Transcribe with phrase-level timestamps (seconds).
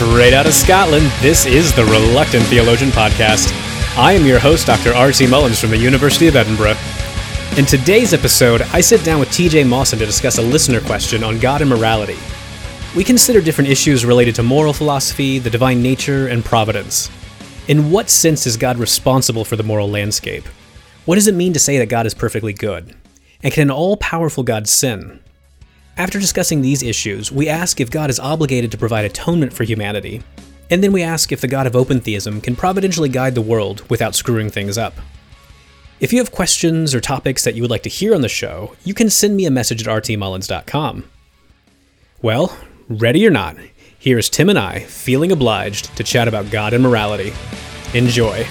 [0.00, 3.52] Straight out of Scotland, this is the Reluctant Theologian Podcast.
[3.98, 4.94] I am your host, Dr.
[4.94, 5.26] R.T.
[5.26, 6.78] Mullins from the University of Edinburgh.
[7.58, 11.38] In today's episode, I sit down with TJ Mawson to discuss a listener question on
[11.38, 12.16] God and morality.
[12.96, 17.10] We consider different issues related to moral philosophy, the divine nature, and providence.
[17.68, 20.46] In what sense is God responsible for the moral landscape?
[21.04, 22.96] What does it mean to say that God is perfectly good?
[23.42, 25.20] And can an all powerful God sin?
[26.00, 30.22] After discussing these issues, we ask if God is obligated to provide atonement for humanity,
[30.70, 33.84] and then we ask if the God of open theism can providentially guide the world
[33.90, 34.94] without screwing things up.
[36.00, 38.74] If you have questions or topics that you would like to hear on the show,
[38.82, 41.04] you can send me a message at rtmullins.com.
[42.22, 42.56] Well,
[42.88, 43.58] ready or not,
[43.98, 47.34] here's Tim and I feeling obliged to chat about God and morality.
[47.92, 48.46] Enjoy.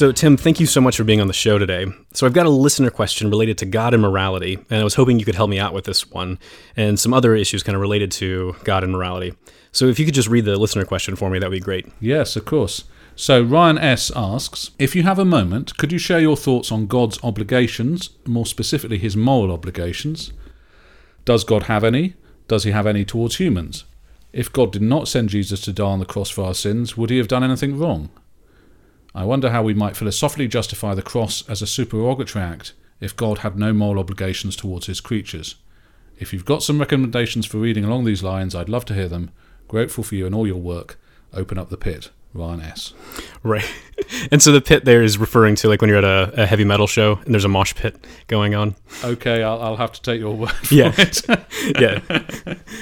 [0.00, 1.84] So, Tim, thank you so much for being on the show today.
[2.14, 5.18] So, I've got a listener question related to God and morality, and I was hoping
[5.18, 6.38] you could help me out with this one
[6.74, 9.34] and some other issues kind of related to God and morality.
[9.72, 11.86] So, if you could just read the listener question for me, that would be great.
[12.00, 12.84] Yes, of course.
[13.14, 14.10] So, Ryan S.
[14.16, 18.46] asks If you have a moment, could you share your thoughts on God's obligations, more
[18.46, 20.32] specifically his moral obligations?
[21.26, 22.14] Does God have any?
[22.48, 23.84] Does he have any towards humans?
[24.32, 27.10] If God did not send Jesus to die on the cross for our sins, would
[27.10, 28.08] he have done anything wrong?
[29.14, 33.38] I wonder how we might philosophically justify the cross as a supererogatory act if God
[33.38, 35.56] had no moral obligations towards his creatures.
[36.18, 39.30] If you've got some recommendations for reading along these lines, I'd love to hear them.
[39.68, 41.00] Grateful for you and all your work.
[41.32, 42.10] Open up the pit.
[42.34, 42.92] Ryan S.
[43.42, 43.64] Right.
[44.32, 46.64] And so the pit there is referring to like when you're at a, a heavy
[46.64, 48.74] metal show and there's a mosh pit going on.
[49.04, 50.92] Okay, I'll, I'll have to take your word for Yeah.
[50.96, 51.20] it.
[51.78, 52.00] Yeah.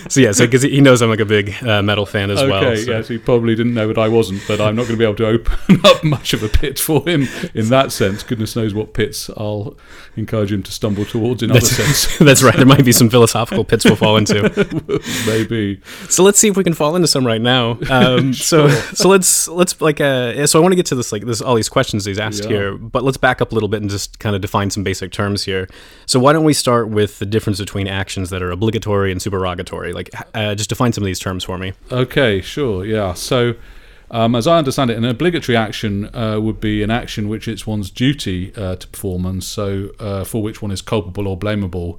[0.09, 2.49] So, yeah, so because he knows I'm like a big uh, metal fan as okay,
[2.49, 2.77] well.
[2.77, 5.05] so- yes, he probably didn't know that I wasn't, but I'm not going to be
[5.05, 8.23] able to open up much of a pit for him in that sense.
[8.23, 9.77] Goodness knows what pits I'll
[10.17, 12.17] encourage him to stumble towards in other sense.
[12.19, 12.55] That's right.
[12.57, 15.03] There might be some philosophical pits we'll fall into.
[15.27, 15.81] Maybe.
[16.09, 17.79] So let's see if we can fall into some right now.
[17.91, 21.23] Um, So so let's let's like uh, so I want to get to this like
[21.25, 22.49] this all these questions he's asked Yeah.
[22.49, 25.13] here, but let's back up a little bit and just kind of define some basic
[25.13, 25.69] terms here.
[26.07, 29.93] So why don't we start with the difference between actions that are obligatory and supererogatory?
[29.93, 31.75] Like uh, just define some of these terms for me.
[31.93, 33.13] Okay, sure, yeah.
[33.13, 33.55] So,
[34.11, 37.67] um, as I understand it, an obligatory action uh, would be an action which it's
[37.67, 41.99] one's duty uh, to perform, and so uh, for which one is culpable or blamable,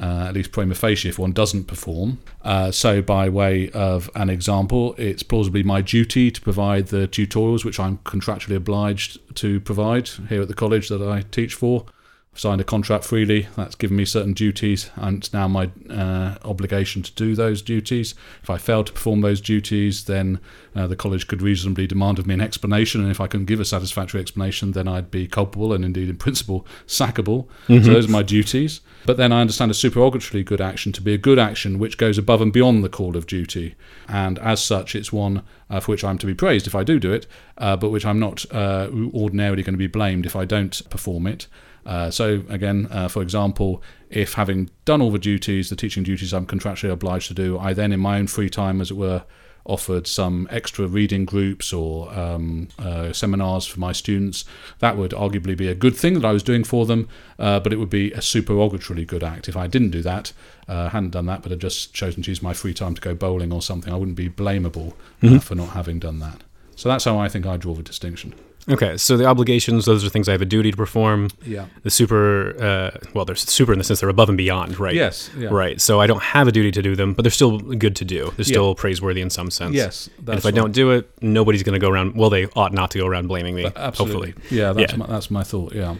[0.00, 2.18] uh, at least prima facie, if one doesn't perform.
[2.42, 7.64] Uh, so, by way of an example, it's plausibly my duty to provide the tutorials
[7.64, 11.86] which I'm contractually obliged to provide here at the college that I teach for.
[12.34, 13.46] I've signed a contract freely.
[13.54, 18.16] That's given me certain duties, and it's now my uh, obligation to do those duties.
[18.42, 20.40] If I fail to perform those duties, then
[20.74, 23.60] uh, the college could reasonably demand of me an explanation, and if I can give
[23.60, 27.46] a satisfactory explanation, then I'd be culpable and indeed, in principle, sackable.
[27.84, 28.80] So those are my duties.
[29.06, 32.18] But then I understand a supererogatory good action to be a good action which goes
[32.18, 33.76] above and beyond the call of duty,
[34.08, 36.98] and as such, it's one uh, for which I'm to be praised if I do
[36.98, 37.28] do it,
[37.58, 41.28] uh, but which I'm not uh, ordinarily going to be blamed if I don't perform
[41.28, 41.46] it.
[41.86, 46.32] Uh, so again, uh, for example, if having done all the duties, the teaching duties
[46.32, 49.24] I'm contractually obliged to do, I then, in my own free time, as it were,
[49.66, 54.44] offered some extra reading groups or um, uh, seminars for my students,
[54.80, 57.08] that would arguably be a good thing that I was doing for them,
[57.38, 59.48] uh, but it would be a supererogatorily good act.
[59.48, 60.32] If I didn't do that,
[60.68, 63.14] uh, hadn't done that, but had just chosen to use my free time to go
[63.14, 66.42] bowling or something, I wouldn't be blamable uh, for not having done that.
[66.76, 68.34] So that's how I think I draw the distinction.
[68.68, 71.28] Okay, so the obligations, those are things I have a duty to perform.
[71.44, 71.66] Yeah.
[71.82, 74.94] The super, uh, well, they're super in the sense they're above and beyond, right?
[74.94, 75.28] Yes.
[75.36, 75.48] Yeah.
[75.50, 75.80] Right.
[75.80, 78.24] So I don't have a duty to do them, but they're still good to do.
[78.36, 78.54] They're Yeah.
[78.54, 79.74] still praiseworthy in some sense.
[79.74, 80.08] Yes.
[80.26, 82.14] And if I don't do it, nobody's going to go around.
[82.16, 83.70] Well, they ought not to go around blaming me.
[83.76, 84.30] Absolutely.
[84.32, 84.56] Hopefully.
[84.58, 84.98] Yeah, that's Yeah.
[84.98, 85.74] My, that's my thought.
[85.74, 85.96] Yeah.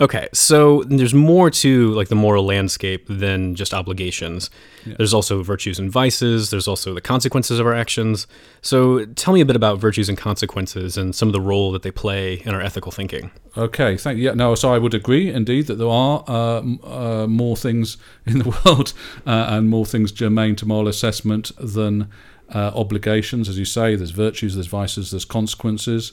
[0.00, 4.48] Okay, so there's more to like the moral landscape than just obligations.
[4.86, 6.50] There's also virtues and vices.
[6.50, 8.26] There's also the consequences of our actions.
[8.62, 11.82] So tell me a bit about virtues and consequences and some of the role that
[11.82, 13.32] they play in our ethical thinking.
[13.56, 13.96] Okay.
[13.96, 14.26] Thank you.
[14.26, 14.34] Yeah.
[14.34, 14.54] No.
[14.54, 17.96] So I would agree, indeed, that there are uh, uh, more things
[18.26, 18.92] in the world
[19.26, 22.08] uh, and more things germane to moral assessment than
[22.54, 23.48] uh, obligations.
[23.48, 26.12] As you say, there's virtues, there's vices, there's consequences.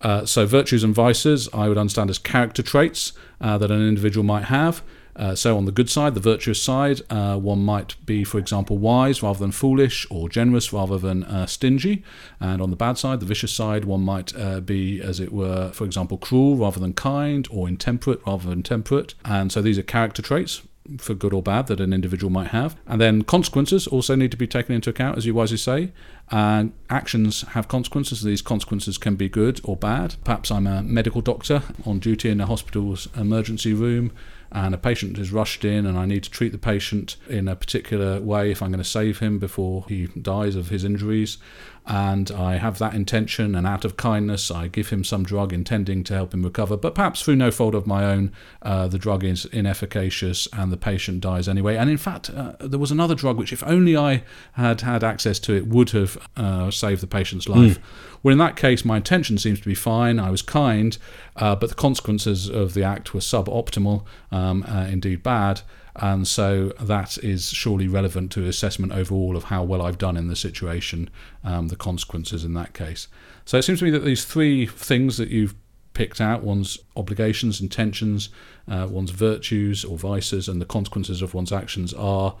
[0.00, 4.24] Uh, so virtues and vices, I would understand as character traits uh, that an individual
[4.24, 4.82] might have.
[5.16, 8.78] Uh, so on the good side, the virtuous side, uh, one might be, for example,
[8.78, 12.02] wise rather than foolish, or generous rather than uh, stingy.
[12.40, 15.70] And on the bad side, the vicious side, one might uh, be, as it were,
[15.72, 19.14] for example, cruel rather than kind, or intemperate rather than temperate.
[19.24, 20.62] And so these are character traits
[20.98, 22.76] for good or bad that an individual might have.
[22.86, 25.92] And then consequences also need to be taken into account, as you wisely say.
[26.30, 28.22] And actions have consequences.
[28.22, 30.16] These consequences can be good or bad.
[30.24, 34.12] Perhaps I'm a medical doctor on duty in a hospital's emergency room
[34.54, 37.56] and a patient is rushed in and I need to treat the patient in a
[37.56, 41.38] particular way if I'm going to save him before he dies of his injuries
[41.86, 46.02] and I have that intention, and out of kindness, I give him some drug intending
[46.04, 46.78] to help him recover.
[46.78, 50.78] But perhaps through no fault of my own, uh, the drug is inefficacious and the
[50.78, 51.76] patient dies anyway.
[51.76, 54.22] And in fact, uh, there was another drug which, if only I
[54.52, 57.78] had had access to it, would have uh, saved the patient's life.
[57.78, 57.82] Mm.
[58.22, 60.18] Well, in that case, my intention seems to be fine.
[60.18, 60.96] I was kind,
[61.36, 64.04] uh, but the consequences of the act were suboptimal,
[64.44, 65.62] um, uh, indeed bad.
[65.96, 70.26] And so that is surely relevant to assessment overall of how well I've done in
[70.26, 71.08] the situation,
[71.44, 73.06] um, the consequences in that case.
[73.44, 75.54] So it seems to me that these three things that you've
[75.92, 78.28] picked out one's obligations, intentions,
[78.68, 82.34] uh, one's virtues or vices, and the consequences of one's actions are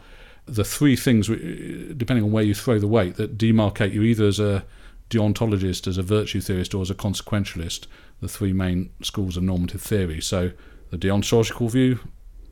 [0.46, 4.40] the three things, depending on where you throw the weight, that demarcate you either as
[4.40, 4.64] a
[5.10, 7.86] deontologist, as a virtue theorist, or as a consequentialist,
[8.20, 10.20] the three main schools of normative theory.
[10.20, 10.50] So
[10.94, 11.98] the deontological view,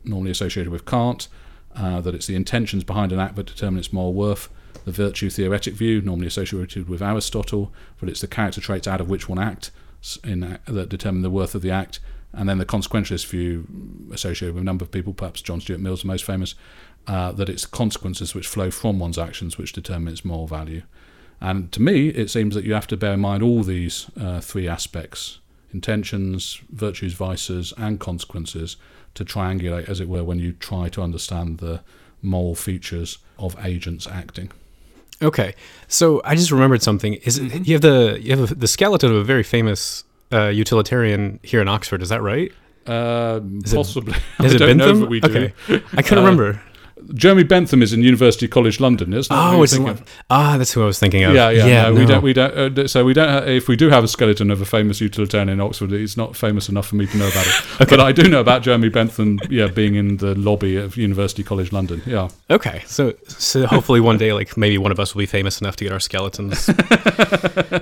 [0.03, 1.29] normally associated with Kant,
[1.75, 4.49] uh, that it's the intentions behind an act that determine its moral worth.
[4.85, 9.09] The virtue theoretic view, normally associated with Aristotle, that it's the character traits out of
[9.09, 9.71] which one act
[10.25, 11.99] in, that determine the worth of the act.
[12.33, 13.67] And then the consequentialist view,
[14.11, 16.55] associated with a number of people, perhaps John Stuart Mill's the most famous,
[17.07, 20.81] uh, that it's consequences which flow from one's actions which determine its moral value.
[21.39, 24.41] And to me, it seems that you have to bear in mind all these uh,
[24.41, 25.39] three aspects
[25.73, 28.77] intentions, virtues, vices, and consequences
[29.15, 31.81] to triangulate, as it were, when you try to understand the
[32.21, 34.51] moral features of agents acting.
[35.21, 35.55] Okay,
[35.87, 37.13] so I just remembered something.
[37.15, 37.63] Is it, mm-hmm.
[37.63, 41.67] you have the you have the skeleton of a very famous uh, utilitarian here in
[41.67, 42.01] Oxford?
[42.01, 42.51] Is that right?
[42.85, 44.13] Uh, is possibly.
[44.39, 45.03] It, is it Bentham?
[45.03, 45.53] Okay,
[45.93, 46.61] I couldn't uh, remember.
[47.13, 49.39] Jeremy Bentham is in University College London, isn't it?
[49.39, 49.77] Oh, it's
[50.29, 51.33] ah, that's who I was thinking of.
[51.33, 51.65] Yeah, yeah.
[51.65, 51.99] yeah no, no.
[51.99, 52.79] we don't, we don't.
[52.79, 53.29] Uh, so we don't.
[53.29, 56.35] Have, if we do have a skeleton of a famous utilitarian in Oxford, it's not
[56.35, 57.53] famous enough for me to know about it.
[57.81, 57.85] okay.
[57.89, 59.39] But I do know about Jeremy Bentham.
[59.49, 62.01] Yeah, being in the lobby of University College London.
[62.05, 62.29] Yeah.
[62.49, 65.75] Okay, so so hopefully one day, like maybe one of us will be famous enough
[65.77, 66.69] to get our skeletons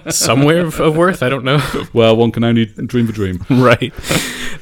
[0.16, 1.24] somewhere of, of worth.
[1.24, 1.60] I don't know.
[1.94, 3.44] Well, one can only dream a dream.
[3.50, 3.92] right.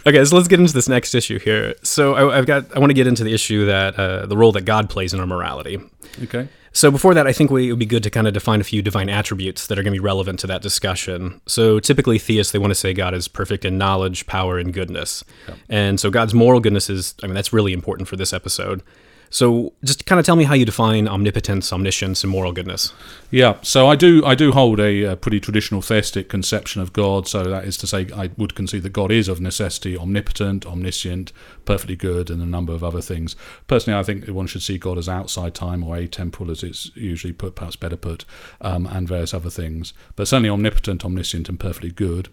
[0.07, 1.75] Okay, so let's get into this next issue here.
[1.83, 2.75] So I, have got.
[2.75, 5.19] I want to get into the issue that uh, the role that God plays in
[5.19, 5.80] our morality.
[6.24, 6.48] Okay.
[6.72, 8.63] So before that, I think we, it would be good to kind of define a
[8.63, 11.42] few divine attributes that are going to be relevant to that discussion.
[11.48, 15.24] So typically, theists they want to say God is perfect in knowledge, power, and goodness,
[15.48, 15.56] yeah.
[15.68, 17.16] and so God's moral goodness is.
[17.24, 18.84] I mean, that's really important for this episode.
[19.30, 22.94] So, just kind of tell me how you define omnipotence, omniscience, and moral goodness.
[23.31, 27.28] Yeah, so I do I do hold a, a, pretty traditional theistic conception of God.
[27.28, 31.31] So that is to say, I would concede that God is of necessity omnipotent, omniscient,
[31.66, 33.36] perfectly good, and a number of other things.
[33.68, 37.34] Personally, I think one should see God as outside time or atemporal, as it's usually
[37.34, 38.26] put, perhaps better put,
[38.62, 39.94] um, and various other things.
[40.16, 42.30] But certainly omnipotent, omniscient, and perfectly good.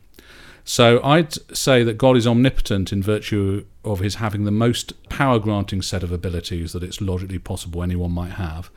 [0.64, 5.38] So I'd say that God is omnipotent in virtue of his having the most power
[5.38, 8.70] granting set of abilities that it's logically possible anyone might have.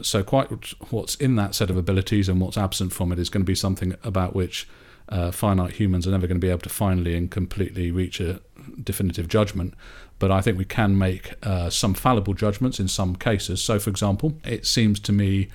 [0.00, 0.48] So, quite
[0.90, 3.54] what's in that set of abilities and what's absent from it is going to be
[3.54, 4.68] something about which
[5.08, 8.40] uh, finite humans are never going to be able to finally and completely reach a
[8.82, 9.74] definitive judgment.
[10.18, 13.62] But I think we can make uh, some fallible judgments in some cases.
[13.62, 15.48] So, for example, it seems to me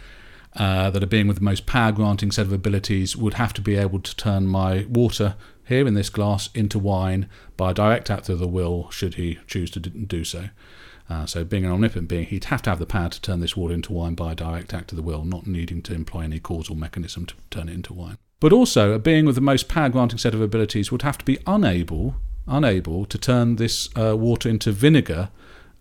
[0.56, 3.62] uh, that a being with the most power granting set of abilities would have to
[3.62, 5.36] be able to turn my water
[5.70, 9.38] here in this glass into wine by a direct act of the will, should he
[9.46, 10.50] choose to do so.
[11.10, 13.58] Uh, so, being an omnipotent being, he'd have to have the power to turn this
[13.58, 16.40] water into wine by a direct act of the will, not needing to employ any
[16.40, 18.18] causal mechanism to turn it into wine.
[18.40, 21.26] But also, a being with the most power granting set of abilities would have to
[21.26, 22.16] be unable,
[22.48, 25.30] unable to turn this uh, water into vinegar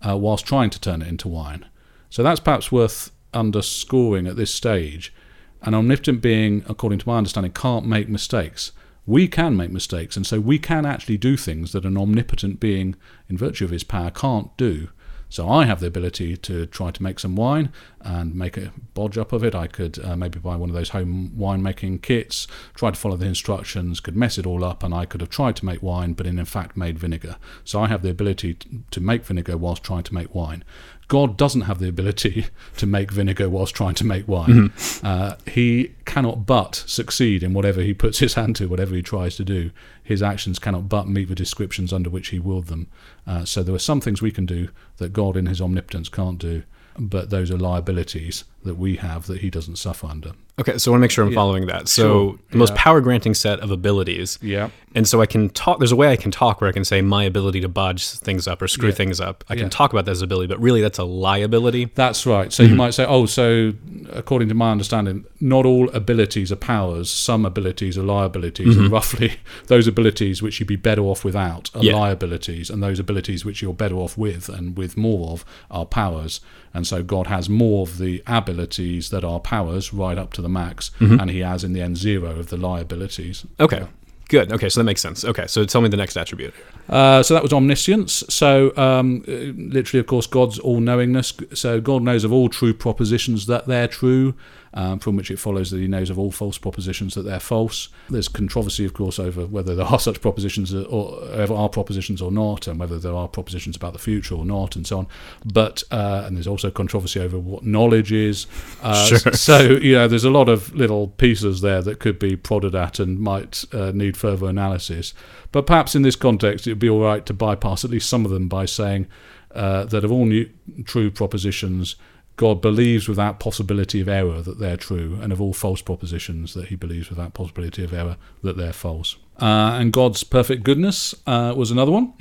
[0.07, 1.65] uh, whilst trying to turn it into wine.
[2.09, 5.13] So, that's perhaps worth underscoring at this stage.
[5.61, 8.71] An omnipotent being, according to my understanding, can't make mistakes
[9.09, 12.95] we can make mistakes, and so we can actually do things that an omnipotent being,
[13.27, 14.89] in virtue of his power, can't do.
[15.29, 17.71] So I have the ability to try to make some wine
[18.01, 19.55] and make a bodge up of it.
[19.55, 22.45] I could uh, maybe buy one of those home winemaking kits,
[22.75, 25.55] try to follow the instructions, could mess it all up, and I could have tried
[25.57, 27.37] to make wine, but in fact made vinegar.
[27.63, 28.57] So I have the ability
[28.89, 30.63] to make vinegar whilst trying to make wine.
[31.09, 32.45] God doesn't have the ability
[32.77, 34.69] to make vinegar whilst trying to make wine.
[34.69, 35.05] Mm-hmm.
[35.05, 39.35] Uh, he cannot but succeed in whatever he puts his hand to, whatever he tries
[39.35, 39.71] to do.
[40.01, 42.87] His actions cannot but meet the descriptions under which he willed them.
[43.27, 46.37] Uh, so there are some things we can do that God in his omnipotence can't
[46.37, 46.63] do,
[46.97, 50.33] but those are liabilities that we have that he doesn't suffer under.
[50.59, 51.87] Okay, so I want to make sure I'm following that.
[51.87, 52.83] So Sure, the most yeah.
[52.83, 54.37] power granting set of abilities.
[54.41, 54.71] Yeah.
[54.93, 55.79] And so I can talk.
[55.79, 58.45] There's a way I can talk where I can say my ability to budge things
[58.47, 58.95] up or screw Yeah.
[58.95, 59.45] things up.
[59.47, 61.91] I can talk about that as ability, but really that's a liability.
[61.95, 62.51] That's right.
[62.51, 62.77] So you mm-hmm.
[62.77, 63.73] might say, oh, so
[64.11, 67.09] according to my understanding, not all abilities are powers.
[67.09, 68.93] Some abilities are liabilities, and mm-hmm.
[68.93, 69.35] roughly
[69.67, 71.95] those abilities which you'd be better off without are Yeah.
[71.95, 76.41] liabilities, and those abilities which you're better off with and with more of are powers.
[76.73, 80.49] And so God has more of the abilities that are powers right up to the
[80.49, 83.45] max, and He has in the end zero of the liabilities.
[83.59, 83.85] Okay.
[84.29, 84.51] Good.
[84.53, 85.25] Okay, so that makes sense.
[85.25, 86.53] Okay, so tell me the next attribute.
[86.87, 88.23] Uh, so that was omniscience.
[88.29, 91.33] So um, literally, of course, God's all knowingness.
[91.55, 94.35] So God knows of all true propositions that they're true,
[94.73, 97.89] um, from which it follows that He knows of all false propositions that they're false.
[98.09, 102.31] There's controversy, of course, over whether there are such propositions or ever are propositions or
[102.31, 105.07] not, and whether there are propositions about the future or not, and so on.
[105.45, 108.47] But uh, and there's also controversy over what knowledge is.
[108.81, 109.33] Uh, Sure.
[109.33, 112.99] So you know, there's a lot of little pieces there that could be prodded at
[112.99, 115.13] and might uh, need further analysis.
[115.51, 118.25] But perhaps in this context, it would be all right to bypass at least some
[118.25, 119.07] of them by saying
[119.53, 120.49] uh, that of all new,
[120.85, 121.95] true propositions,
[122.39, 126.67] God believes without possibility of error that they're true, and of all false propositions, that
[126.67, 129.17] he believes without possibility of error that they're false.
[129.41, 132.13] Uh, and God's perfect goodness uh, was another one.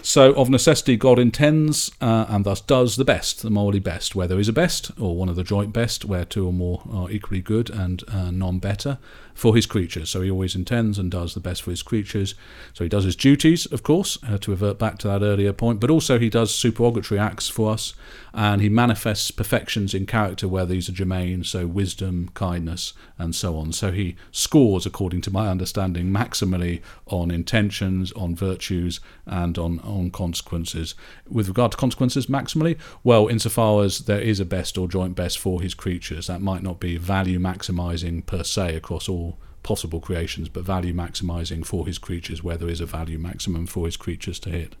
[0.00, 4.26] So, of necessity, God intends uh, and thus does the best, the morally best, where
[4.26, 7.10] there is a best, or one of the joint best, where two or more are
[7.10, 8.96] equally good and uh, none better,
[9.38, 10.10] for his creatures.
[10.10, 12.34] So, he always intends and does the best for his creatures.
[12.74, 15.78] So, he does his duties, of course, uh, to revert back to that earlier point,
[15.78, 17.94] but also he does supererogatory acts for us,
[18.34, 23.56] and he manifests perfections in character where these are germane, so wisdom, kindness, and so
[23.56, 23.72] on.
[23.72, 30.10] So, he scores, according to my understanding, maximally on intentions, on virtues, and on, on
[30.10, 30.94] consequences.
[31.28, 35.38] With regard to consequences, maximally, well, insofar as there is a best or joint best
[35.38, 40.48] for his creatures, that might not be value maximizing per se across all possible creations,
[40.48, 44.38] but value maximizing for his creatures where there is a value maximum for his creatures
[44.40, 44.76] to hit.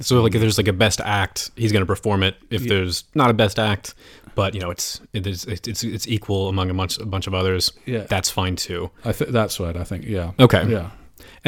[0.00, 2.36] So like if there's like a best act, he's going to perform it.
[2.50, 3.94] If there's not a best act,
[4.34, 7.34] but you know it's it is it's it's equal among a bunch a bunch of
[7.34, 7.72] others.
[7.86, 8.04] Yeah.
[8.08, 8.90] that's fine too.
[9.04, 9.76] I think that's right.
[9.76, 10.32] I think, yeah.
[10.38, 10.64] Okay.
[10.68, 10.90] Yeah.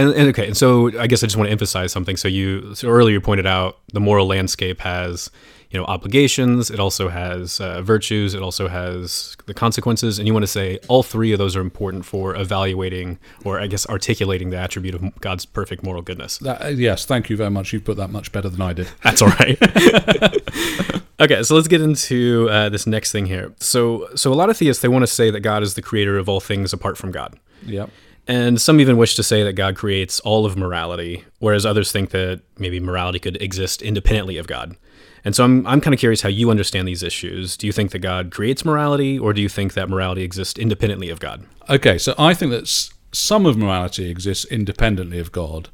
[0.00, 2.16] And, and okay, and so I guess I just want to emphasize something.
[2.16, 5.30] So you so earlier you pointed out the moral landscape has
[5.71, 6.71] you know obligations.
[6.71, 8.35] It also has uh, virtues.
[8.35, 10.19] It also has the consequences.
[10.19, 13.66] And you want to say all three of those are important for evaluating or I
[13.66, 16.38] guess articulating the attribute of God's perfect moral goodness.
[16.38, 17.73] That, uh, yes, thank you very much.
[17.73, 18.88] You've put that much better than I did.
[19.04, 19.59] That's all right.
[21.21, 23.54] okay, so let's get into uh, this next thing here.
[23.61, 26.19] So, so a lot of theists they want to say that God is the creator
[26.19, 27.87] of all things apart from God, Yeah.
[28.27, 32.11] And some even wish to say that God creates all of morality, whereas others think
[32.11, 34.77] that maybe morality could exist independently of God.
[35.25, 37.57] And so I'm I'm kind of curious how you understand these issues.
[37.57, 41.11] Do you think that God creates morality, or do you think that morality exists independently
[41.11, 41.47] of God?
[41.69, 42.69] Okay, so I think that
[43.12, 45.69] some of morality exists independently of God,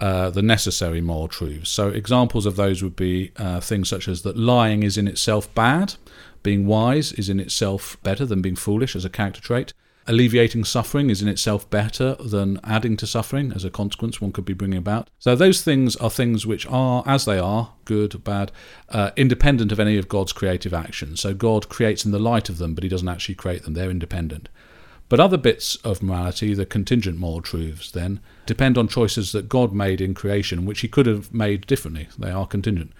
[0.00, 1.70] uh, the necessary moral truths.
[1.70, 5.52] So examples of those would be uh, things such as that lying is in itself
[5.54, 5.94] bad,
[6.42, 9.72] being wise is in itself better than being foolish as a character trait.
[10.08, 14.44] Alleviating suffering is in itself better than adding to suffering as a consequence one could
[14.44, 15.08] be bringing about.
[15.20, 18.50] So, those things are things which are, as they are, good, bad,
[18.88, 21.20] uh, independent of any of God's creative actions.
[21.20, 23.90] So, God creates in the light of them, but He doesn't actually create them, they're
[23.90, 24.48] independent.
[25.08, 29.72] But other bits of morality, the contingent moral truths, then, depend on choices that God
[29.72, 32.08] made in creation, which He could have made differently.
[32.18, 32.92] They are contingent.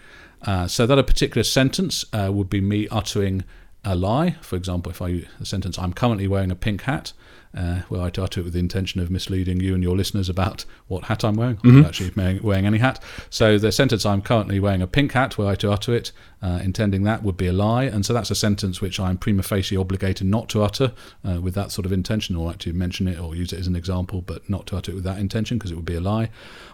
[0.42, 3.44] Uh, so that a particular sentence uh, would be me uttering
[3.84, 4.36] a lie.
[4.42, 7.12] For example, if I the sentence "I'm currently wearing a pink hat,"
[7.56, 10.64] uh, where I utter it with the intention of misleading you and your listeners about
[10.86, 11.58] what hat I'm wearing.
[11.64, 13.02] I'm not actually wearing, wearing any hat.
[13.28, 16.60] So the sentence "I'm currently wearing a pink hat," where I to utter it, uh,
[16.62, 19.76] intending that would be a lie, and so that's a sentence which I'm prima facie
[19.76, 20.92] obligated not to utter
[21.28, 23.76] uh, with that sort of intention, or actually mention it or use it as an
[23.76, 26.30] example, but not to utter it with that intention because it would be a lie.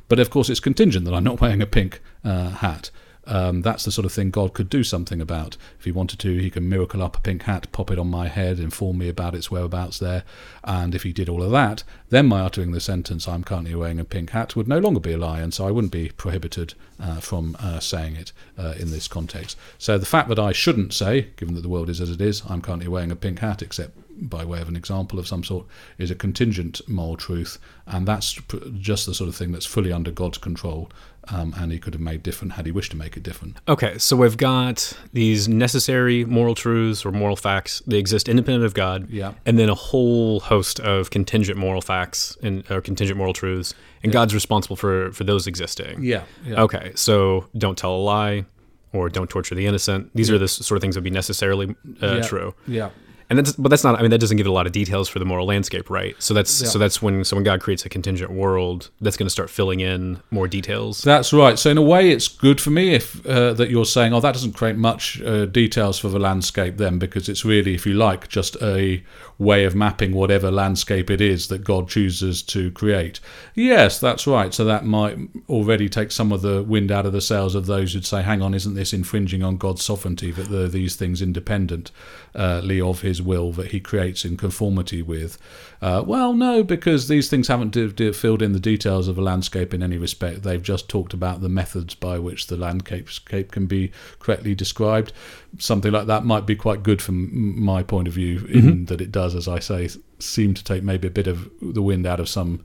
[0.09, 2.91] But of course, it's contingent that I'm not wearing a pink uh, hat.
[3.29, 5.57] Um, that's the sort of thing God could do something about.
[5.79, 8.29] If he wanted to, he can miracle up a pink hat, pop it on my
[8.29, 10.25] head, inform me about its whereabouts there.
[10.65, 14.01] And if he did all of that, then my uttering the sentence, I'm currently wearing
[14.01, 15.41] a pink hat, would no longer be a lie.
[15.41, 19.57] And so I wouldn't be prohibited uh, from uh, saying it uh, in this context.
[19.77, 22.43] So the fact that I shouldn't say, given that the world is as it is,
[22.49, 25.67] I'm currently wearing a pink hat, except by way of an example of some sort,
[25.99, 27.59] is a contingent moral truth.
[27.87, 28.35] And that's
[28.79, 30.91] just the sort of thing that's fully under God's control.
[31.31, 33.59] Um, and he could have made different had he wished to make it different.
[33.69, 37.83] Okay, so we've got these necessary moral truths or moral facts.
[37.87, 39.11] They exist independent of God.
[39.11, 39.35] Yeah.
[39.45, 44.11] And then a whole host of contingent moral facts and or contingent moral truths, and
[44.11, 46.03] God's responsible for for those existing.
[46.03, 46.23] Yeah.
[46.47, 46.63] yeah.
[46.63, 48.47] Okay, so don't tell a lie,
[48.95, 50.11] or don't torture the innocent.
[50.15, 52.23] These are the sort of things that would be necessarily uh, Yeah.
[52.23, 52.55] true.
[52.67, 52.89] Yeah.
[53.31, 53.99] And that's, but that's not.
[53.99, 56.17] I mean, that doesn't give it a lot of details for the moral landscape, right?
[56.19, 56.69] So that's Yeah.
[56.69, 59.81] so that's when so when God creates a contingent world, that's going to start filling
[59.81, 61.03] in more details.
[61.03, 61.59] That's right.
[61.59, 64.33] So in a way, it's good for me if uh, that you're saying, "Oh, that
[64.33, 68.29] doesn't create much uh, details for the landscape," then, because it's really, if you like,
[68.29, 69.03] just a
[69.39, 73.21] way of mapping whatever landscape it is that God chooses to create.
[73.55, 74.53] Yes, that's right.
[74.55, 75.17] So that might
[75.49, 78.41] already take some of the wind out of the sails of those who'd say, "Hang
[78.41, 83.18] on, isn't this infringing on God's sovereignty that there are these things independently of His
[83.23, 85.39] will that He creates in conformity with?"
[85.81, 89.23] Uh, well, no, because these things haven't d- d- filled in the details of a
[89.23, 90.43] landscape in any respect.
[90.43, 93.09] They've just talked about the methods by which the landscape
[93.53, 95.13] can be correctly described.
[95.59, 99.13] Something like that might be quite good from my point of view, in that it
[99.13, 102.29] does, as I say, seem to take maybe a bit of the wind out of
[102.29, 102.65] some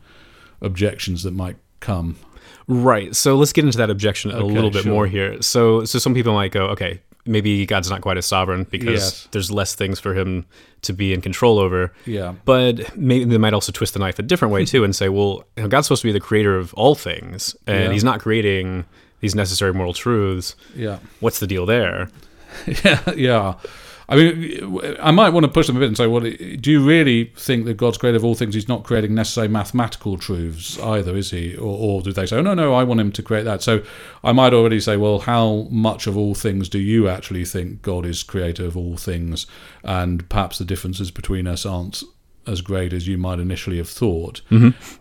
[0.61, 2.15] objections that might come.
[2.67, 3.15] Right.
[3.15, 4.91] So let's get into that objection a little bit sure.
[4.91, 5.41] more here.
[5.41, 9.27] So so some people might go, okay, maybe God's not quite as sovereign because Yes.
[9.31, 10.45] there's less things for him
[10.81, 11.93] to be in control over.
[12.05, 12.33] Yeah.
[12.45, 15.45] But maybe they might also twist the knife a different way too and say, well,
[15.55, 17.91] you know, God's supposed to be the creator of all things, and Yeah.
[17.91, 18.85] he's not creating
[19.21, 20.55] these necessary moral truths.
[20.75, 20.97] Yeah.
[21.21, 22.09] What's the deal there?
[22.83, 23.53] yeah, yeah.
[24.09, 26.85] I mean, I might want to push them a bit and say, well, do you
[26.85, 28.53] really think that God's creator of all things?
[28.55, 31.55] He's not creating necessary mathematical truths either, is he?
[31.55, 33.61] Or, or do they say, oh, no, no, I want him to create that?
[33.61, 33.81] So
[34.23, 38.05] I might already say, well, how much of all things do you actually think God
[38.05, 39.47] is creator of all things?
[39.83, 42.03] And perhaps the differences between us aren't
[42.45, 44.41] as great as you might initially have thought.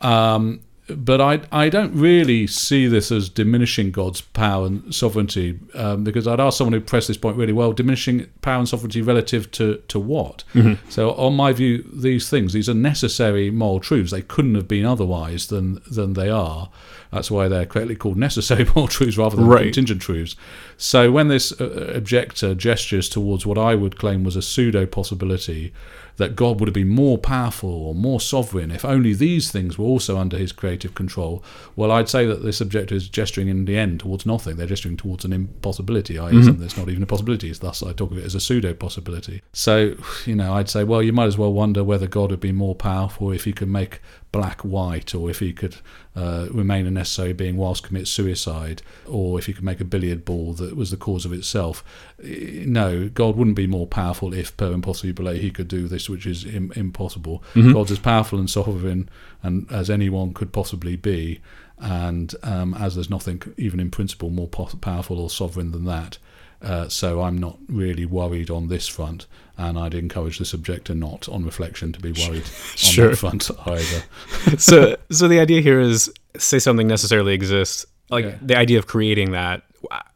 [0.01, 0.61] Um,
[0.97, 6.27] but I, I don't really see this as diminishing God's power and sovereignty um, because
[6.27, 9.83] I'd ask someone who pressed this point really well diminishing power and sovereignty relative to,
[9.89, 10.45] to what?
[10.89, 14.11] So, on my view, these things, these are necessary moral truths.
[14.13, 16.71] They couldn't have been otherwise than, than they are.
[17.11, 19.65] That's why they're correctly called necessary moral truths rather than Right.
[19.65, 20.37] contingent truths.
[20.77, 25.73] So, when this uh, objector gestures towards what I would claim was a pseudo possibility
[26.17, 29.87] that God would have been more powerful or more sovereign if only these things were
[29.87, 31.43] also under his creative control.
[31.77, 34.57] Well, I'd say that this objector is gesturing in the end towards nothing.
[34.57, 36.63] They're gesturing towards an impossibility, i.e., something mm-hmm.
[36.63, 37.53] that's not even a possibility.
[37.53, 39.43] Thus, I talk of it as a pseudo possibility.
[39.53, 39.95] So,
[40.27, 42.75] you know, I'd say, well, you might as well wonder whether God would be more
[42.75, 44.01] powerful if he could make
[44.33, 45.77] black white, or if he could
[46.17, 50.25] uh, remain a necessary being whilst commit suicide, or if he could make a billiard
[50.25, 51.85] ball that was the cause of itself.
[52.25, 56.27] Eh, No, God wouldn't be more powerful if, per impossibile, he could do this, which
[56.27, 57.43] is Im- impossible.
[57.55, 59.09] God's as powerful and sovereign
[59.43, 61.41] and as anyone could possibly be,
[61.79, 66.19] and um, as there's nothing, even in principle, more powerful or sovereign than that.
[66.63, 69.27] Uh, so I'm not really worried on this front,
[69.59, 73.09] and I'd encourage the subjector not, on reflection, to be worried on Sure.
[73.11, 74.03] that front either.
[74.59, 78.37] so so the idea here is say something necessarily exists like Yeah.
[78.41, 79.63] the idea of creating that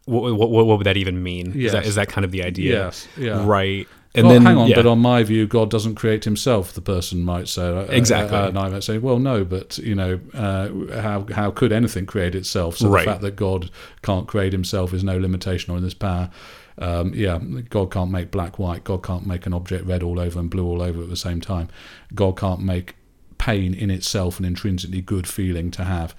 [0.04, 1.86] what, what, what would that even mean is, that, Yes.
[1.88, 3.44] is that kind of the idea Yes, yeah.
[3.44, 4.76] right and well, then hang on, yeah.
[4.76, 6.72] but on my view, God doesn't create Himself.
[6.72, 8.36] The person might say Uh, Exactly.
[8.36, 10.68] uh, and I might say, well, no, but you know, uh,
[11.00, 12.78] how how could anything create itself?
[12.78, 13.04] So Right.
[13.04, 13.70] the fact that God
[14.02, 16.30] can't create Himself is no limitation on His power.
[16.78, 17.38] Um, yeah,
[17.70, 18.84] God can't make black white.
[18.84, 21.40] God can't make an object red all over and blue all over at the same
[21.40, 21.68] time.
[22.14, 22.96] God can't make
[23.38, 26.14] pain in itself an intrinsically good feeling to have.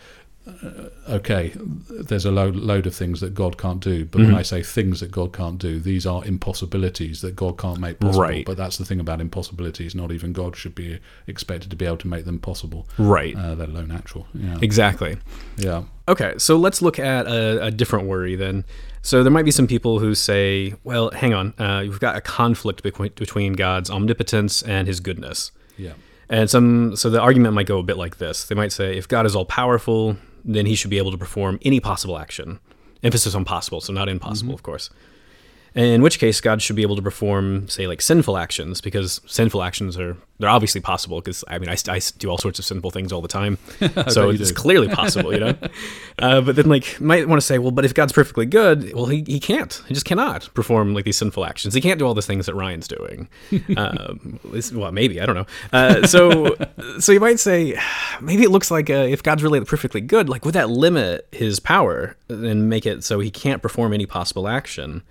[0.48, 1.52] Uh, okay,
[1.90, 4.32] there's a load, load of things that God can't do, but Mm-hmm.
[4.32, 8.00] when I say things that God can't do, these are impossibilities that God can't make
[8.00, 8.22] possible.
[8.22, 8.46] Right.
[8.46, 9.94] But that's the thing about impossibilities.
[9.94, 13.56] Not even God should be expected to be able to make them possible, right uh,
[13.56, 14.28] let alone natural.
[14.34, 15.18] Yeah, exactly
[15.58, 18.64] yeah, Okay, so let's look at a, a different worry then.
[19.02, 22.22] So there might be some people who say, well, hang on, uh, you've got a
[22.22, 25.52] conflict between, between God's omnipotence and his goodness.
[25.78, 25.94] yeah,
[26.30, 28.46] And some, so the argument might go a bit like this.
[28.46, 30.18] They might say, if God is all powerful,
[30.56, 32.60] then he should be able to perform any possible action.
[33.04, 34.56] Emphasis on possible, so not impossible, mm-hmm.
[34.56, 34.90] of course.
[35.78, 39.62] In which case, God should be able to perform, say, like sinful actions, because sinful
[39.62, 41.22] actions are they're obviously possible.
[41.22, 43.60] Because I mean, I, I do all sorts of sinful things all the time,
[44.08, 44.56] so it's do.
[44.56, 45.56] clearly possible, you know.
[46.20, 49.06] uh, but then, like, might want to say, well, but if God's perfectly good, well,
[49.06, 49.84] he, he can't.
[49.88, 51.76] He just cannot perform like these sinful actions.
[51.76, 53.28] He can't do all the things that Ryan's doing.
[53.78, 54.40] um,
[54.74, 55.46] well, maybe I don't know.
[55.72, 56.56] Uh, so,
[56.98, 57.80] so you might say,
[58.20, 61.60] maybe it looks like uh, if God's really perfectly good, like would that limit his
[61.60, 65.04] power and make it so he can't perform any possible action?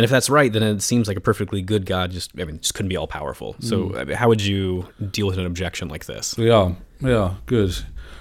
[0.00, 2.58] And if that's right, then it seems like a perfectly good God just, I mean,
[2.58, 3.54] just couldn't be all powerful.
[3.60, 6.38] So, I mean, how would you deal with an objection like this?
[6.38, 7.34] yeah, yeah.
[7.44, 7.76] Good.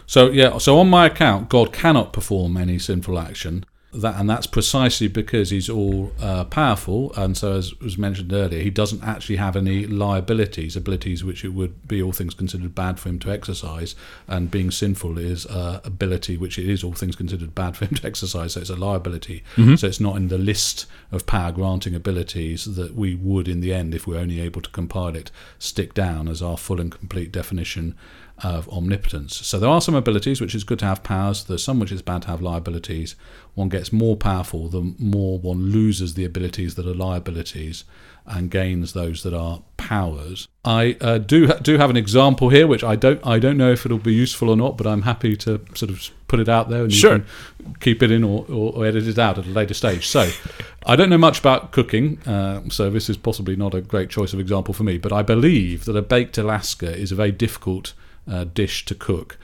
[0.06, 3.63] So yeah, so on my account, God cannot perform any sinful action.
[3.91, 8.62] That and that's precisely because he's all uh, powerful, and so as was mentioned earlier,
[8.62, 12.99] he doesn't actually have any liabilities, abilities which it would be all things considered bad
[12.99, 13.95] for him to exercise.
[14.28, 17.95] And being sinful is uh, ability which it is all things considered bad for him
[17.95, 18.54] to exercise.
[18.54, 19.43] So it's a liability.
[19.56, 19.75] Mm-hmm.
[19.75, 23.73] So it's not in the list of power granting abilities that we would, in the
[23.73, 27.32] end, if we're only able to compile it, stick down as our full and complete
[27.32, 27.95] definition
[28.43, 29.36] of omnipotence.
[29.45, 31.43] So there are some abilities which is good to have powers.
[31.43, 33.15] There's some which is bad to have liabilities.
[33.56, 37.84] One gets more powerful the more one loses the abilities that are liabilities
[38.25, 40.47] and gains those that are powers.
[40.63, 43.86] I uh, do do have an example here, which I don't I don't know if
[43.86, 46.84] it'll be useful or not, but I'm happy to sort of put it out there
[46.84, 47.19] and you Sure.
[47.19, 50.08] can keep it in or, or, or edit it out at a later stage.
[50.08, 50.30] So
[50.86, 54.32] I don't know much about cooking, uh, so this is possibly not a great choice
[54.32, 57.93] of example for me, but I believe that a baked Alaska is a very difficult
[58.30, 59.38] uh, dish to cook.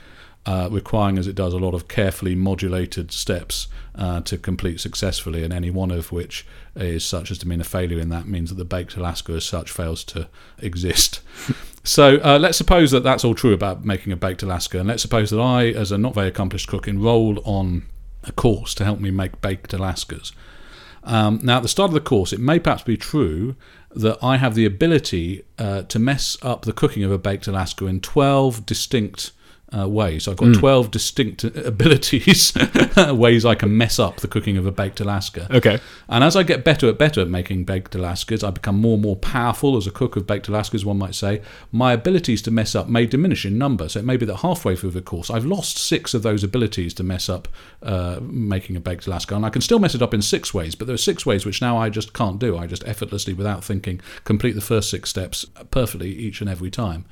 [0.44, 5.42] Uh, requiring, as it does, a lot of carefully modulated steps uh, to complete successfully,
[5.42, 6.46] and any one of which
[6.76, 9.44] is such as to mean a failure in that means that the baked Alaska as
[9.44, 11.20] such fails to exist.
[11.82, 15.02] so uh, let's suppose that that's all true about making a baked Alaska, and let's
[15.02, 17.84] suppose that I, as a not very accomplished cook, enrolled on
[18.22, 20.30] a course to help me make baked Alaskas.
[21.02, 23.56] Um, now, at the start of the course, it may perhaps be true
[23.94, 27.86] that I have the ability uh, to mess up the cooking of a baked Alaska
[27.86, 29.32] in 12 distinct
[29.76, 30.24] uh, ways.
[30.24, 32.52] So I've got 12 distinct abilities,
[32.96, 35.48] ways I can mess up the cooking of a baked Alaska.
[35.50, 35.80] Okay.
[36.08, 39.02] And as I get better at better at making baked Alaskas, I become more and
[39.02, 41.42] more powerful as a cook of baked Alaskas, one might say.
[41.72, 43.88] My abilities to mess up may diminish in number.
[43.88, 46.94] So it may be that halfway through the course, I've lost six of those abilities
[46.94, 47.48] to mess up
[47.82, 49.34] uh, making a baked Alaska.
[49.34, 51.44] And I can still mess it up in six ways, but there are six ways
[51.44, 52.56] which now I just can't do.
[52.56, 57.04] I just effortlessly, without thinking, complete the first six steps perfectly each and every time.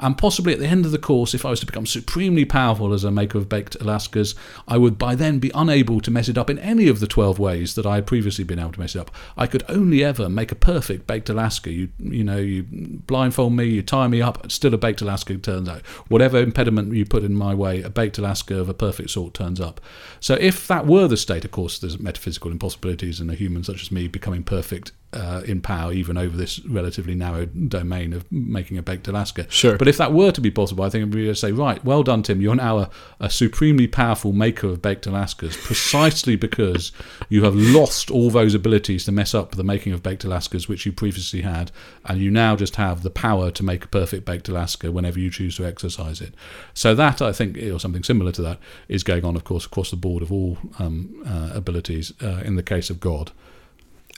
[0.00, 2.92] And possibly at the end of the course, if I was to become supremely powerful
[2.92, 4.34] as a maker of baked Alaskas,
[4.66, 7.38] I would by then be unable to mess it up in any of the 12
[7.38, 9.10] ways that I had previously been able to mess it up.
[9.36, 11.70] I could only ever make a perfect baked Alaska.
[11.70, 15.68] You, you know, you blindfold me, you tie me up, still a baked Alaska turns
[15.68, 15.84] out.
[16.08, 19.60] Whatever impediment you put in my way, a baked Alaska of a perfect sort turns
[19.60, 19.80] up.
[20.20, 23.82] So if that were the state, of course, there's metaphysical impossibilities in a human such
[23.82, 28.76] as me becoming perfect uh, in power, even over this relatively narrow domain of making
[28.76, 29.46] a baked Alaska.
[29.48, 29.78] Sure.
[29.78, 32.22] But if that were to be possible, I think able to say, right, well done,
[32.22, 32.42] Tim.
[32.42, 36.92] You're now a, a supremely powerful maker of baked Alaskas, precisely because
[37.30, 40.84] you have lost all those abilities to mess up the making of baked Alaskas, which
[40.84, 41.72] you previously had,
[42.04, 45.30] and you now just have the power to make a perfect baked Alaska whenever you
[45.30, 46.34] choose to exercise it.
[46.74, 49.90] So that, I think, or something similar to that, is going on, of course, across
[49.90, 53.32] the board of all um, uh, abilities uh, in the case of God.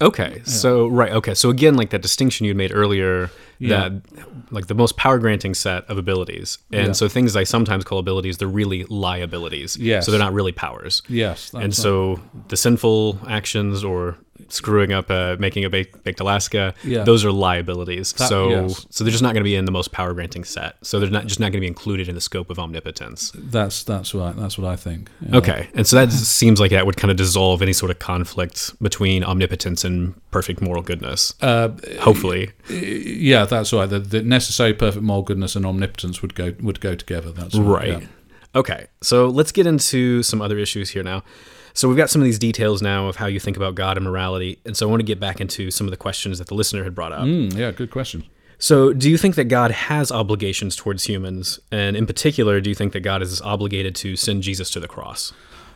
[0.01, 0.41] Okay.
[0.45, 1.13] So right.
[1.13, 1.35] Okay.
[1.35, 3.89] So again, like that distinction you made earlier, Yeah.
[3.91, 4.03] that
[4.51, 6.93] like the most power granting set of abilities, and Yeah.
[6.93, 9.77] so things I sometimes call abilities, they're really liabilities.
[9.77, 10.07] Yes.
[10.07, 11.03] So they're not really powers.
[11.09, 11.53] Yes.
[11.55, 14.17] and so the sinful actions or
[14.53, 17.05] screwing up, uh, making a baked, baked Alaska, Yeah.
[17.05, 18.13] those are liabilities.
[18.15, 18.87] That- so yes.
[18.91, 20.77] so they're just not going to be in the most power granting set.
[20.83, 23.33] So they're not just not going to be included in the scope of omnipotence.
[23.35, 24.35] that's that's right.
[24.37, 25.11] That's what I think.
[25.21, 25.37] Yeah.
[25.37, 28.73] Okay, and so that seems like that would kind of dissolve any sort of conflict
[28.83, 31.35] between omnipotence and perfect moral goodness.
[31.41, 31.69] Uh,
[32.01, 33.89] Hopefully, yeah, that's right.
[33.89, 37.31] The, the necessary perfect moral goodness and omnipotence would go would go together.
[37.33, 37.91] That's right.
[37.91, 38.03] right.
[38.03, 38.07] yeah.
[38.55, 41.23] Okay, so let's get into some other issues here now.
[41.74, 44.04] So we've got some of these details now of how you think about God and
[44.04, 46.54] morality, and so I want to get back into some of the questions that the
[46.54, 47.22] listener had brought up.
[47.22, 48.24] Mm, yeah, good question.
[48.59, 52.74] So, do you think that God has obligations towards humans, and in particular, do you
[52.74, 55.33] think that God is obligated to send Jesus to the cross?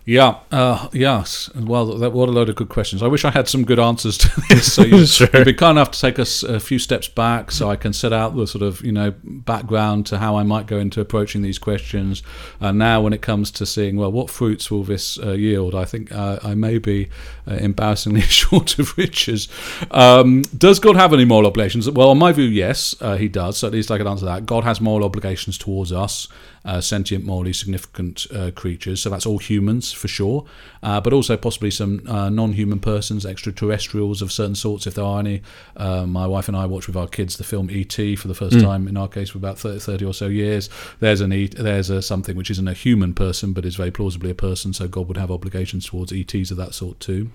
[0.06, 1.48] Yeah, uh, yes.
[1.54, 3.02] Well, that, what a load of good questions.
[3.02, 4.70] I wish I had some good answers to this.
[4.74, 5.28] So you, Sure.
[5.32, 8.12] you'd be kind enough to take us a few steps back, so I can set
[8.12, 11.58] out the sort of you know background to how I might go into approaching these
[11.58, 12.22] questions.
[12.60, 15.74] And now, when it comes to seeing well, what fruits will this uh, yield?
[15.74, 17.08] I think uh, I may be
[17.48, 19.48] uh, embarrassingly short of riches.
[19.90, 21.88] Um, does God have any moral obligations?
[21.90, 23.56] Well, in my view, yes, uh, He does.
[23.56, 24.44] So at least I can answer that.
[24.44, 26.28] God has moral obligations towards us,
[26.64, 29.02] uh, sentient, morally significant uh, creatures.
[29.02, 30.44] So that's all humans for sure,
[30.82, 35.20] uh, but also possibly some uh, non-human persons, extraterrestrials of certain sorts, if there are
[35.20, 35.42] any.
[35.76, 38.16] Uh, my wife and I watched with our kids the film E.T.
[38.16, 38.88] for the first time.
[38.88, 40.70] In our case, for about 30, 30 or so years.
[41.00, 44.30] There's an e- there's a, something which isn't a human person, but is very plausibly
[44.30, 44.72] a person.
[44.72, 47.30] So God would have obligations towards ETs of that sort too.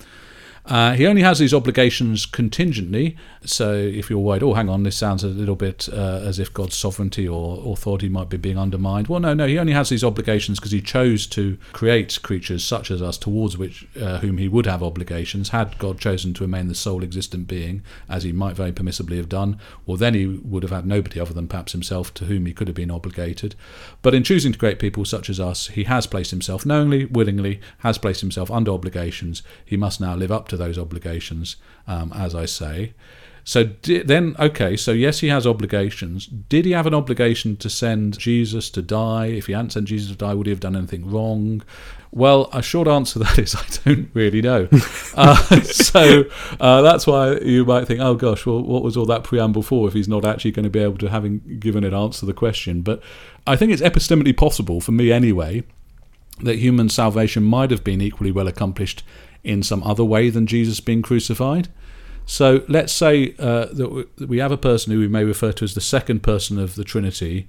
[0.69, 3.17] Uh, he only has these obligations contingently.
[3.43, 6.53] So if you're worried, oh, hang on, this sounds a little bit uh, as if
[6.53, 9.08] God's sovereignty or authority might be being undermined.
[9.08, 12.91] Well, no, no, he only has these obligations because he chose to create creatures such
[12.91, 15.49] as us towards which uh, whom he would have obligations.
[15.49, 19.29] Had God chosen to remain the sole existent being, as he might very permissibly have
[19.29, 22.53] done, well, then he would have had nobody other than perhaps himself to whom he
[22.53, 23.55] could have been obligated.
[24.03, 27.60] But in choosing to create people such as us, he has placed himself knowingly, willingly,
[27.79, 29.41] has placed himself under obligations.
[29.65, 31.55] He must now live up to those obligations,
[31.87, 32.93] um, as I say.
[33.43, 36.27] So di- then, okay, so yes, he has obligations.
[36.27, 39.25] Did he have an obligation to send Jesus to die?
[39.25, 41.63] If he hadn't sent Jesus to die, would he have done anything wrong?
[42.11, 44.67] Well, a short answer to that is I don't really know.
[45.15, 46.25] uh, so
[46.59, 49.87] uh, that's why you might think, oh gosh, well, what was all that preamble for
[49.87, 52.33] if he's not actually going to be able to having given an answer to the
[52.33, 52.83] question?
[52.83, 53.01] But
[53.47, 55.63] I think it's epistemically possible, for me anyway,
[56.41, 59.03] that human salvation might have been equally well accomplished
[59.43, 61.69] in some other way than Jesus being crucified.
[62.25, 65.73] So let's say uh, that we have a person who we may refer to as
[65.73, 67.47] the second person of the Trinity,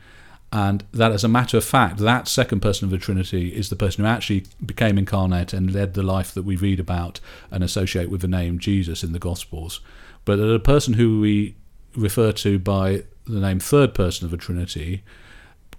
[0.52, 3.76] and that as a matter of fact, that second person of the Trinity is the
[3.76, 8.10] person who actually became incarnate and led the life that we read about and associate
[8.10, 9.80] with the name Jesus in the Gospels.
[10.24, 11.56] But that a person who we
[11.94, 15.02] refer to by the name third person of the Trinity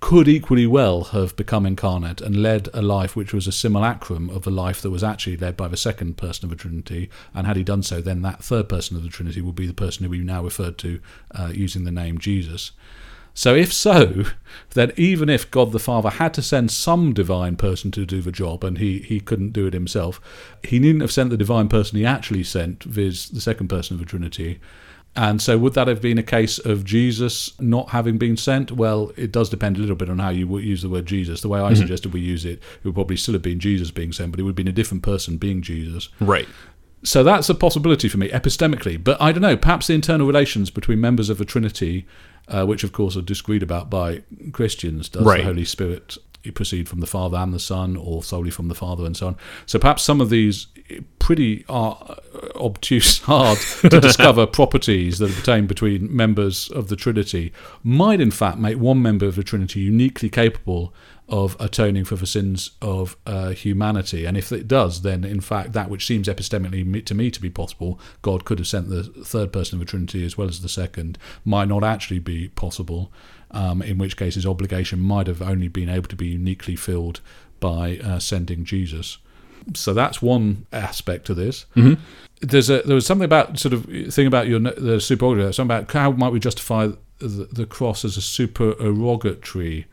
[0.02, 4.44] could equally well have become incarnate and led a life which was a simulacrum of
[4.44, 7.10] the life that was actually led by the second person of the Trinity.
[7.34, 9.74] And had he done so, then that third person of the Trinity would be the
[9.74, 11.00] person who we now referred to
[11.36, 12.72] uh, using the name Jesus.
[13.34, 14.26] So, if so,
[14.74, 18.32] then even if God the Father had to send some divine person to do the
[18.32, 20.20] job and he, he couldn't do it himself,
[20.64, 24.00] he needn't have sent the divine person he actually sent, viz., the second person of
[24.00, 24.60] the Trinity.
[25.16, 28.72] And so, would that have been a case of Jesus not having been sent?
[28.72, 31.42] Well, it does depend a little bit on how you use the word Jesus.
[31.42, 31.76] The way I mm-hmm.
[31.76, 34.44] suggested we use it, it would probably still have been Jesus being sent, but it
[34.44, 36.08] would have been a different person being Jesus.
[36.22, 36.48] Right.
[37.04, 39.04] So that's a possibility for me epistemically.
[39.04, 42.06] But I don't know, perhaps the internal relations between members of the Trinity,
[42.48, 45.40] uh, which of course are disagreed about by Christians, does right.
[45.40, 46.18] the Holy Spirit
[46.50, 49.38] proceed from the Father and the Son, or solely from the Father and so on.
[49.66, 50.68] So perhaps some of these
[51.20, 52.16] pretty uh,
[52.56, 58.58] obtuse, hard to discover properties that pertain between members of the Trinity might, in fact,
[58.58, 60.94] make one member of the Trinity uniquely capable
[61.30, 64.26] of atoning for the sins of uh, humanity.
[64.26, 67.50] And if it does, then in fact, that which seems epistemically to me to be
[67.50, 70.70] possible, God could have sent the third person of the Trinity as well as the
[70.70, 73.12] second, might not actually be possible.
[73.54, 77.20] Um, in which case, his obligation might have only been able to be uniquely filled
[77.60, 79.18] by uh, sending Jesus.
[79.76, 81.66] So that's one aspect to this.
[81.76, 82.02] Mm-hmm.
[82.42, 85.54] There's a there was something about sort of thing about your the supererogatory.
[85.54, 86.88] Something about how might we justify
[87.20, 89.86] the, the cross as a supererogatory.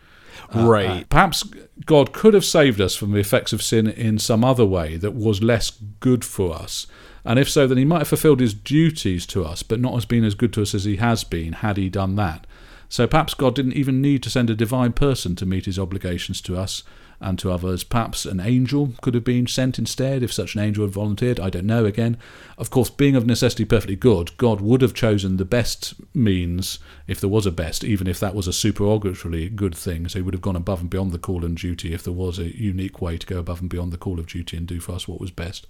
[0.54, 1.02] Uh, right.
[1.02, 1.44] Uh, perhaps
[1.84, 5.14] God could have saved us from the effects of sin in some other way that
[5.14, 6.86] was less good for us.
[7.24, 10.06] And if so, then he might have fulfilled his duties to us, but not as
[10.06, 12.46] been as good to us as he has been had he done that.
[12.88, 16.40] So perhaps God didn't even need to send a divine person to meet his obligations
[16.42, 16.82] to us
[17.20, 17.84] and to others.
[17.84, 21.40] Perhaps an angel could have been sent instead if such an angel had volunteered.
[21.40, 21.84] I don't know.
[21.84, 22.16] Again,
[22.56, 27.20] of course, being of necessity perfectly good, God would have chosen the best means if
[27.20, 30.08] there was a best, even if that was a supererogatory good thing.
[30.08, 32.38] So he would have gone above and beyond the call and duty if there was
[32.38, 34.92] a unique way to go above and beyond the call of duty and do for
[34.92, 35.66] us what was best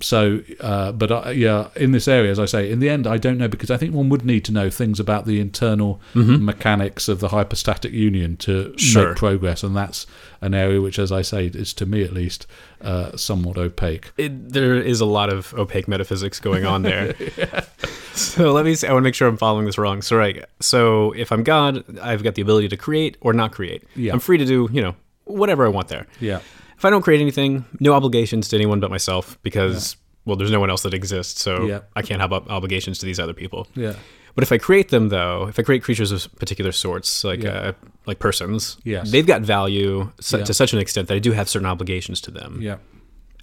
[0.00, 3.16] so, uh, but uh, yeah, in this area, as I say, in the end, I
[3.16, 6.44] don't know because I think one would need to know things about the internal mm-hmm.
[6.44, 9.08] mechanics of the hypostatic union to sure.
[9.08, 10.06] make progress, and that's
[10.42, 12.46] an area which, as I say, is to me at least
[12.82, 14.12] uh, somewhat opaque.
[14.18, 17.14] It, there is a lot of opaque metaphysics going on there.
[17.36, 17.64] yeah.
[18.12, 18.74] So let me.
[18.74, 20.02] See, I want to make sure I'm following this wrong.
[20.02, 20.44] So right.
[20.60, 23.84] So if I'm God, I've got the ability to create or not create.
[23.94, 24.12] Yeah.
[24.12, 26.06] I'm free to do you know whatever I want there.
[26.20, 26.40] Yeah.
[26.76, 30.22] If I don't create anything, no obligations to anyone but myself because yeah.
[30.26, 31.80] well, there's no one else that exists, so yeah.
[31.94, 33.66] I can't have obligations to these other people.
[33.74, 33.94] Yeah.
[34.34, 37.50] But if I create them, though, if I create creatures of particular sorts, like yeah.
[37.50, 37.72] uh,
[38.04, 39.10] like persons, yes.
[39.10, 42.30] they've got value su- to such an extent that I do have certain obligations to
[42.30, 42.58] them.
[42.60, 42.76] Yeah.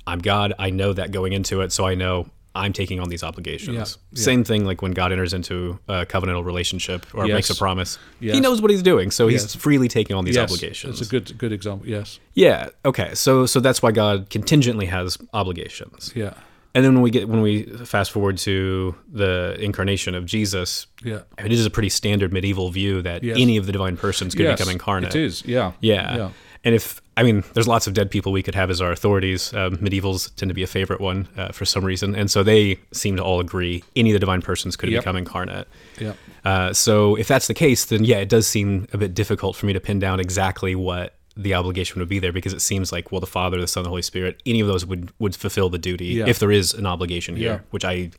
[0.06, 0.54] I'm God.
[0.60, 3.76] I know that going into it, so I know I'm taking on these obligations.
[3.76, 4.24] Yeah, yeah.
[4.24, 7.34] Same thing like when God enters into a covenantal relationship or yes.
[7.34, 7.98] makes a promise.
[8.20, 8.36] Yes.
[8.36, 9.42] He knows what he's doing, so yes.
[9.44, 10.52] he's freely taking on these yes.
[10.52, 11.02] obligations.
[11.02, 11.88] It's a good good example.
[11.88, 12.20] Yes.
[12.34, 12.70] Yeah.
[12.86, 13.16] Okay.
[13.16, 16.12] So so that's why God contingently has obligations.
[16.16, 16.34] Yeah.
[16.76, 21.22] And then when we get when we fast forward to the incarnation of Jesus, yeah,
[21.38, 24.70] it is a pretty standard medieval view that any of the divine persons could become
[24.70, 25.16] incarnate.
[25.16, 25.46] It is.
[25.46, 25.74] Yeah.
[25.82, 26.32] Yeah.
[26.66, 29.54] And if I mean, there's lots of dead people we could have as our authorities.
[29.54, 32.80] Um, medievals tend to be a favorite one uh, for some reason, and so they
[32.92, 35.02] seem to all agree any of the divine persons could yep.
[35.02, 35.68] become incarnate.
[36.00, 36.14] Yeah.
[36.44, 39.66] Uh, so if that's the case, then yeah, it does seem a bit difficult for
[39.66, 43.12] me to pin down exactly what the obligation would be there because it seems like
[43.12, 45.80] well the Father, the Son, the Holy Spirit, any of those would would fulfill the
[45.80, 46.28] duty Yeah.
[46.28, 47.60] if there is an obligation here, Yeah.
[47.72, 48.12] which I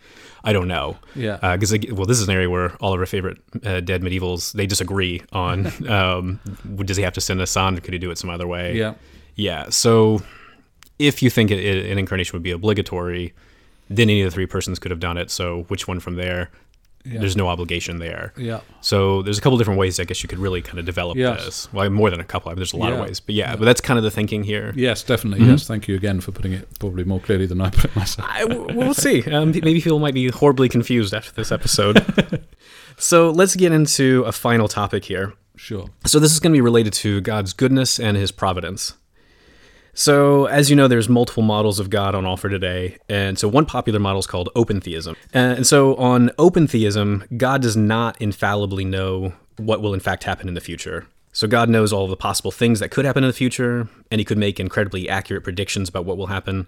[0.42, 0.96] I don't know.
[1.14, 1.36] Yeah.
[1.56, 4.66] Because well, this is an area where all of our favorite uh, dead medievals they
[4.66, 6.40] disagree on um,
[6.84, 7.78] does he have to send a son?
[7.80, 8.76] Could he do it some other way?
[8.76, 8.94] Yeah.
[9.36, 9.68] Yeah.
[9.70, 10.20] So
[10.98, 13.32] if you think it, it, an incarnation would be obligatory,
[13.90, 15.30] then any of the three persons could have done it.
[15.30, 16.50] So which one from there?
[17.04, 17.20] Yeah.
[17.20, 18.32] There's no obligation there.
[18.36, 18.60] Yeah.
[18.80, 21.44] So there's a couple different ways I guess you could really kind of develop Yes.
[21.44, 21.72] this.
[21.72, 22.48] Well, more than a couple.
[22.50, 24.42] I mean, there's a lot of ways, but yeah, but that's kind of the thinking
[24.44, 24.72] here.
[24.74, 25.46] Yes, definitely.
[25.46, 28.28] Yes, thank you again for putting it probably more clearly than I put it myself.
[28.30, 29.22] I, we'll see.
[29.30, 32.04] Um, maybe people might be horribly confused after this episode.
[32.96, 35.34] so let's get into a final topic here.
[35.56, 35.88] Sure.
[36.06, 38.94] So this is going to be related to God's goodness and His providence.
[39.94, 43.64] So, as you know, there's multiple models of God on offer today, and so one
[43.64, 45.14] popular model is called open theism.
[45.32, 50.48] And so, on open theism, God does not infallibly know what will in fact happen
[50.48, 51.06] in the future.
[51.32, 54.24] So, God knows all the possible things that could happen in the future, and He
[54.24, 56.66] could make incredibly accurate predictions about what will happen.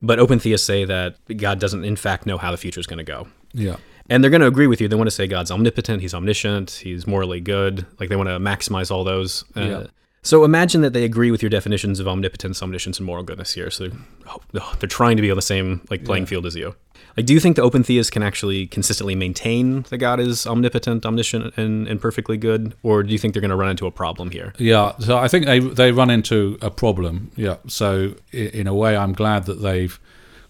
[0.00, 2.98] But open theists say that God doesn't, in fact, know how the future is going
[2.98, 3.28] to go.
[3.52, 3.76] Yeah.
[4.10, 4.88] And they're going to agree with you.
[4.88, 7.86] They want to say God's omnipotent, he's omniscient, he's morally good.
[8.00, 9.44] Like they want to maximize all those.
[9.56, 9.86] Uh, Yeah.
[10.24, 13.70] So imagine that they agree with your definitions of omnipotence, omniscience, and moral goodness here.
[13.70, 13.90] So
[14.28, 16.76] oh, oh, they're trying to be on the same like playing field as you.
[17.16, 21.04] Like, do you think the open theists can actually consistently maintain that God is omnipotent,
[21.04, 23.90] omniscient, and, and perfectly good, or do you think they're going to run into a
[23.90, 24.54] problem here?
[24.58, 27.32] Yeah, so I think they they run into a problem.
[27.36, 29.98] Yeah, so in a way, I'm glad that they've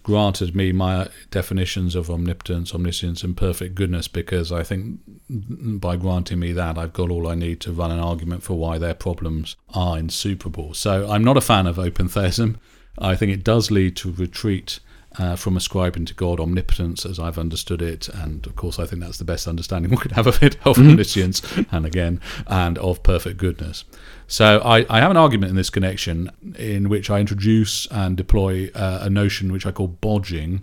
[0.02, 6.38] granted me my definitions of omnipotence, omniscience, and perfect goodness because I think by granting
[6.38, 9.56] me that, I've got all I need to run an argument for why their problems
[9.74, 10.74] are insuperable.
[10.74, 12.58] So I'm not a fan of open theism.
[12.98, 14.80] I think it does lead to retreat
[15.18, 18.09] uh, from ascribing to God omnipotence as I've understood it.
[18.09, 20.79] And of course, I think that's the best understanding we could have of it, of
[20.79, 23.85] omniscience, and again, and of perfect goodness.
[24.27, 28.70] So I, I have an argument in this connection in which I introduce and deploy
[28.75, 30.62] uh, a notion which I call bodging.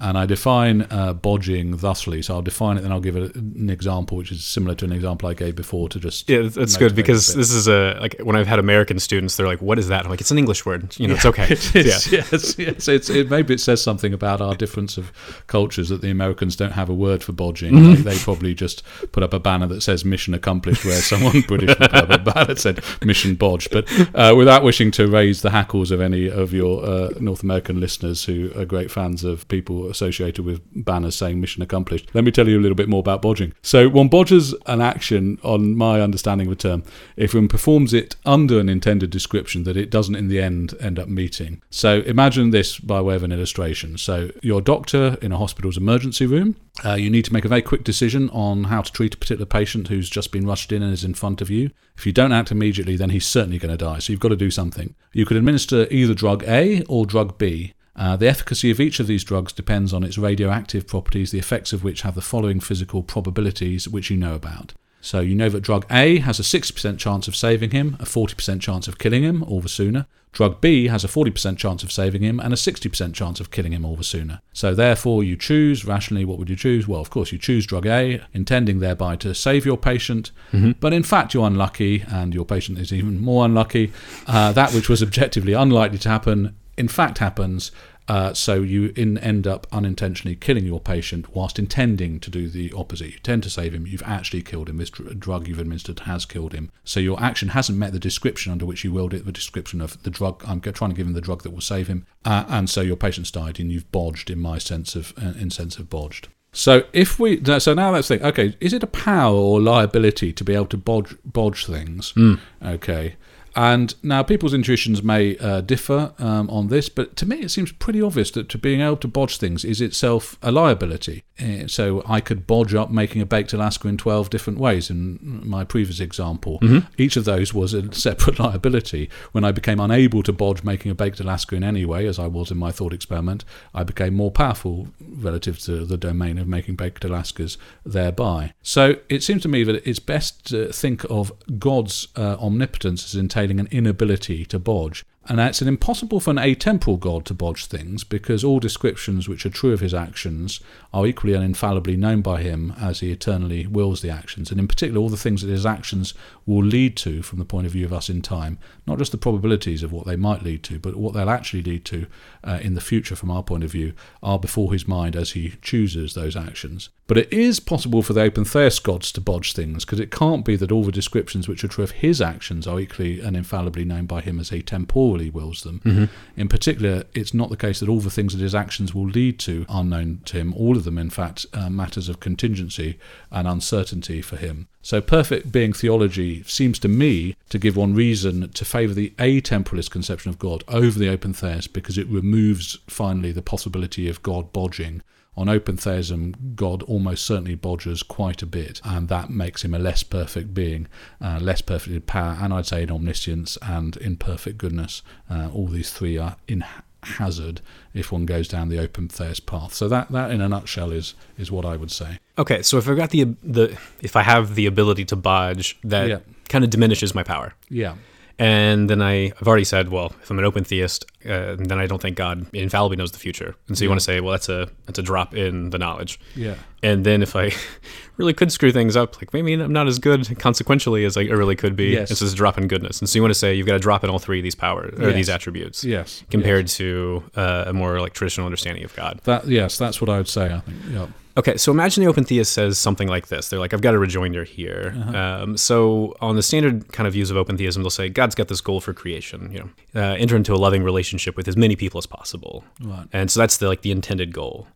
[0.00, 2.22] And I define uh, bodging thusly.
[2.22, 4.92] So I'll define it, then I'll give it an example, which is similar to an
[4.92, 8.36] example I gave before to just Yeah, that's good because this is a like when
[8.36, 10.96] I've had American students, they're like, "What is that?" I'm like, "It's an English word.
[10.98, 12.88] You know, it's okay." It is, yes, yes.
[12.88, 15.12] It's, it, maybe it says something about our difference of
[15.46, 17.70] cultures that the Americans don't have a word for bodging.
[17.80, 18.02] Mm-hmm.
[18.02, 18.82] They, they probably just
[19.12, 22.46] put up a banner that says "Mission Accomplished," where someone British put up a banner
[22.46, 26.52] that said "Mission Bodged." But uh, without wishing to raise the hackles of any of
[26.52, 31.40] your uh, North American listeners who are great fans of people associated with banners saying
[31.40, 33.52] "Mission Accomplished," let me tell you a little bit more about bodging.
[33.62, 36.82] So one bodges an action, on my understanding of the term,
[37.16, 40.98] if one performs it under an intended description that it doesn't in the end end
[40.98, 41.62] up meeting.
[41.70, 43.98] So imagine this by way of an illustration.
[43.98, 46.56] So you're doctor in a hospital's emergency room.
[46.84, 49.46] Uh, you need to make a very quick decision on how to treat a particular
[49.46, 51.70] patient who's just been rushed in and is in front of you.
[51.96, 53.98] If you don't act immediately, then he's certainly going to die.
[53.98, 54.94] So you've got to do something.
[55.12, 57.74] You could administer either drug A or drug B.
[57.96, 61.72] Uh, the efficacy of each of these drugs depends on its radioactive properties, the effects
[61.72, 64.72] of which have the following physical probabilities which you know about.
[65.00, 68.60] So you know that drug A has a 60% chance of saving him, a 40%
[68.60, 70.06] chance of killing him all the sooner.
[70.32, 73.72] Drug B has a 40% chance of saving him and a 60% chance of killing
[73.72, 74.40] him all the sooner.
[74.52, 76.86] So therefore you choose, rationally, what would you choose?
[76.86, 80.30] Well, of course, you choose drug A, intending thereby to save your patient.
[80.78, 83.92] But in fact, you're unlucky and your patient is even more unlucky.
[84.28, 87.72] Uh, that which was objectively unlikely to happen, in fact, happens.
[88.08, 92.72] Uh, so you in, end up unintentionally killing your patient whilst intending to do the
[92.72, 93.12] opposite.
[93.12, 93.86] You tend to save him.
[93.86, 94.78] You've actually killed him.
[94.78, 96.72] This dr- drug you've administered has killed him.
[96.82, 99.26] So your action hasn't met the description under which you willed it.
[99.26, 100.42] The description of the drug.
[100.44, 102.04] I'm trying to give him the drug that will save him.
[102.24, 105.50] Uh, and so your patient's died, and you've bodged in my sense of uh, in
[105.50, 106.26] sense of bodged.
[106.52, 108.22] So if we so now let's think.
[108.22, 112.12] Okay, is it a power or liability to be able to bodge, bodge things?
[112.60, 113.14] Okay.
[113.56, 117.72] And now people's intuitions may uh, differ um, on this, but to me it seems
[117.72, 121.24] pretty obvious that to being able to bodge things is itself a liability.
[121.40, 125.18] Uh, so I could bodge up making a baked Alaska in 12 different ways in
[125.44, 126.58] my previous example.
[126.98, 129.08] Each of those was a separate liability.
[129.32, 132.26] When I became unable to bodge making a baked Alaska in any way, as I
[132.26, 136.76] was in my thought experiment, I became more powerful relative to the domain of making
[136.76, 138.52] baked Alaskas thereby.
[138.62, 143.14] So it seems to me that it's best to think of God's uh, omnipotence as
[143.14, 148.04] entailing an inability to bodge And it's impossible for an atemporal God to bodge things
[148.04, 150.60] because all descriptions which are true of his actions
[150.94, 154.50] are equally and infallibly known by him as he eternally wills the actions.
[154.50, 156.14] And in particular, all the things that his actions
[156.46, 159.18] will lead to from the point of view of us in time, not just the
[159.18, 162.06] probabilities of what they might lead to, but what they'll actually lead to
[162.42, 165.54] uh, in the future from our point of view, are before his mind as he
[165.60, 166.88] chooses those actions.
[167.06, 170.44] But it is possible for the open theist gods to bodge things because it can't
[170.44, 173.84] be that all the descriptions which are true of his actions are equally and infallibly
[173.84, 174.62] known by him as he
[175.10, 175.80] temporally wills them.
[175.84, 176.40] Mm-hmm.
[176.40, 179.38] In particular, it's not the case that all the things that his actions will lead
[179.40, 180.54] to are known to him.
[180.54, 182.98] All of them, in fact, are matters of contingency
[183.30, 184.68] and uncertainty for him.
[184.82, 189.90] So, perfect being theology seems to me to give one reason to favour the atemporalist
[189.90, 194.52] conception of God over the open theist because it removes finally the possibility of God
[194.52, 195.02] bodging
[195.40, 199.78] on open theism, God almost certainly bodges quite a bit, and that makes him a
[199.78, 200.86] less perfect being,
[201.20, 205.02] uh, less perfect in power, and I'd say in omniscience and in perfect goodness.
[205.30, 206.64] Uh, all these three are in
[207.02, 207.62] hazard
[207.94, 209.72] if one goes down the open theist path.
[209.72, 212.18] So that, that in a nutshell is is what I would say.
[212.36, 216.08] Okay, so if I've got the the if I have the ability to bodge, that
[216.08, 216.18] Yeah.
[216.50, 217.54] kind of diminishes my power.
[217.70, 217.94] Yeah.
[218.40, 221.86] And then I, I've already said, well, if I'm an open theist, uh, then I
[221.86, 223.54] don't think God infallibly knows the future.
[223.68, 223.90] And so you Yeah.
[223.90, 226.18] want to say, well, that's a that's a drop in the knowledge.
[226.34, 226.54] Yeah.
[226.82, 227.52] And then if I
[228.16, 231.54] really could screw things up, like maybe I'm not as good consequentially as I really
[231.54, 231.88] could be.
[231.88, 232.10] Yes.
[232.10, 232.98] It's just a drop in goodness.
[233.00, 234.54] And so you want to say you've got to drop in all three of these
[234.54, 235.14] powers or Yes.
[235.16, 236.24] these attributes Yes.
[236.30, 239.20] compared to uh, a more like traditional understanding of God.
[239.24, 240.46] That yes, that's what I would say.
[240.50, 240.78] I think.
[240.90, 241.06] Yeah.
[241.36, 243.48] Okay, so imagine the open theist says something like this.
[243.48, 244.94] They're like, I've got a rejoinder here.
[245.14, 248.48] Um, so on the standard kind of views of open theism, they'll say God's got
[248.48, 249.50] this goal for creation.
[249.52, 252.64] You know, uh, enter into a loving relationship with as many people as possible.
[252.80, 253.06] Right.
[253.12, 254.66] And so that's the like the intended goal.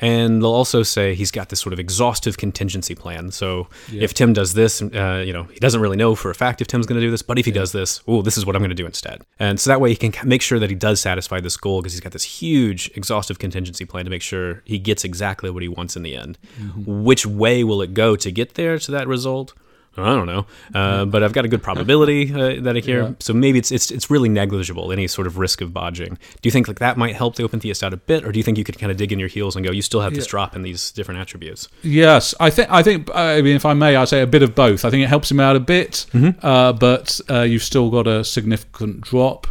[0.00, 3.30] And they'll also say he's got this sort of exhaustive contingency plan.
[3.30, 6.60] So if Tim does this, uh, you know, he doesn't really know for a fact
[6.60, 8.56] if Tim's going to do this, but if he does this, oh, this is what
[8.56, 9.22] I'm going to do instead.
[9.38, 11.92] And so that way he can make sure that he does satisfy this goal because
[11.92, 15.68] he's got this huge exhaustive contingency plan to make sure he gets exactly what he
[15.68, 16.38] wants in the end.
[16.86, 19.54] Which way will it go to get there to that result?
[19.94, 23.02] I don't know, uh, but I've got a good probability uh, that I hear.
[23.02, 23.12] Yeah.
[23.18, 26.16] So maybe it's it's it's really negligible any sort of risk of bodging.
[26.40, 28.38] Do you think like that might help the open theist out a bit, or do
[28.38, 30.14] you think you could kind of dig in your heels and go, you still have
[30.14, 30.30] this Yeah.
[30.30, 31.68] drop in these different attributes?
[31.82, 34.54] Yes, I think I think I mean if I may, I say a bit of
[34.54, 34.86] both.
[34.86, 36.06] I think it helps him out a bit,
[36.40, 39.46] uh, but uh, you've still got a significant drop.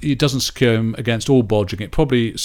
[0.00, 1.80] It doesn't secure him against all bodging.
[1.80, 2.36] It probably,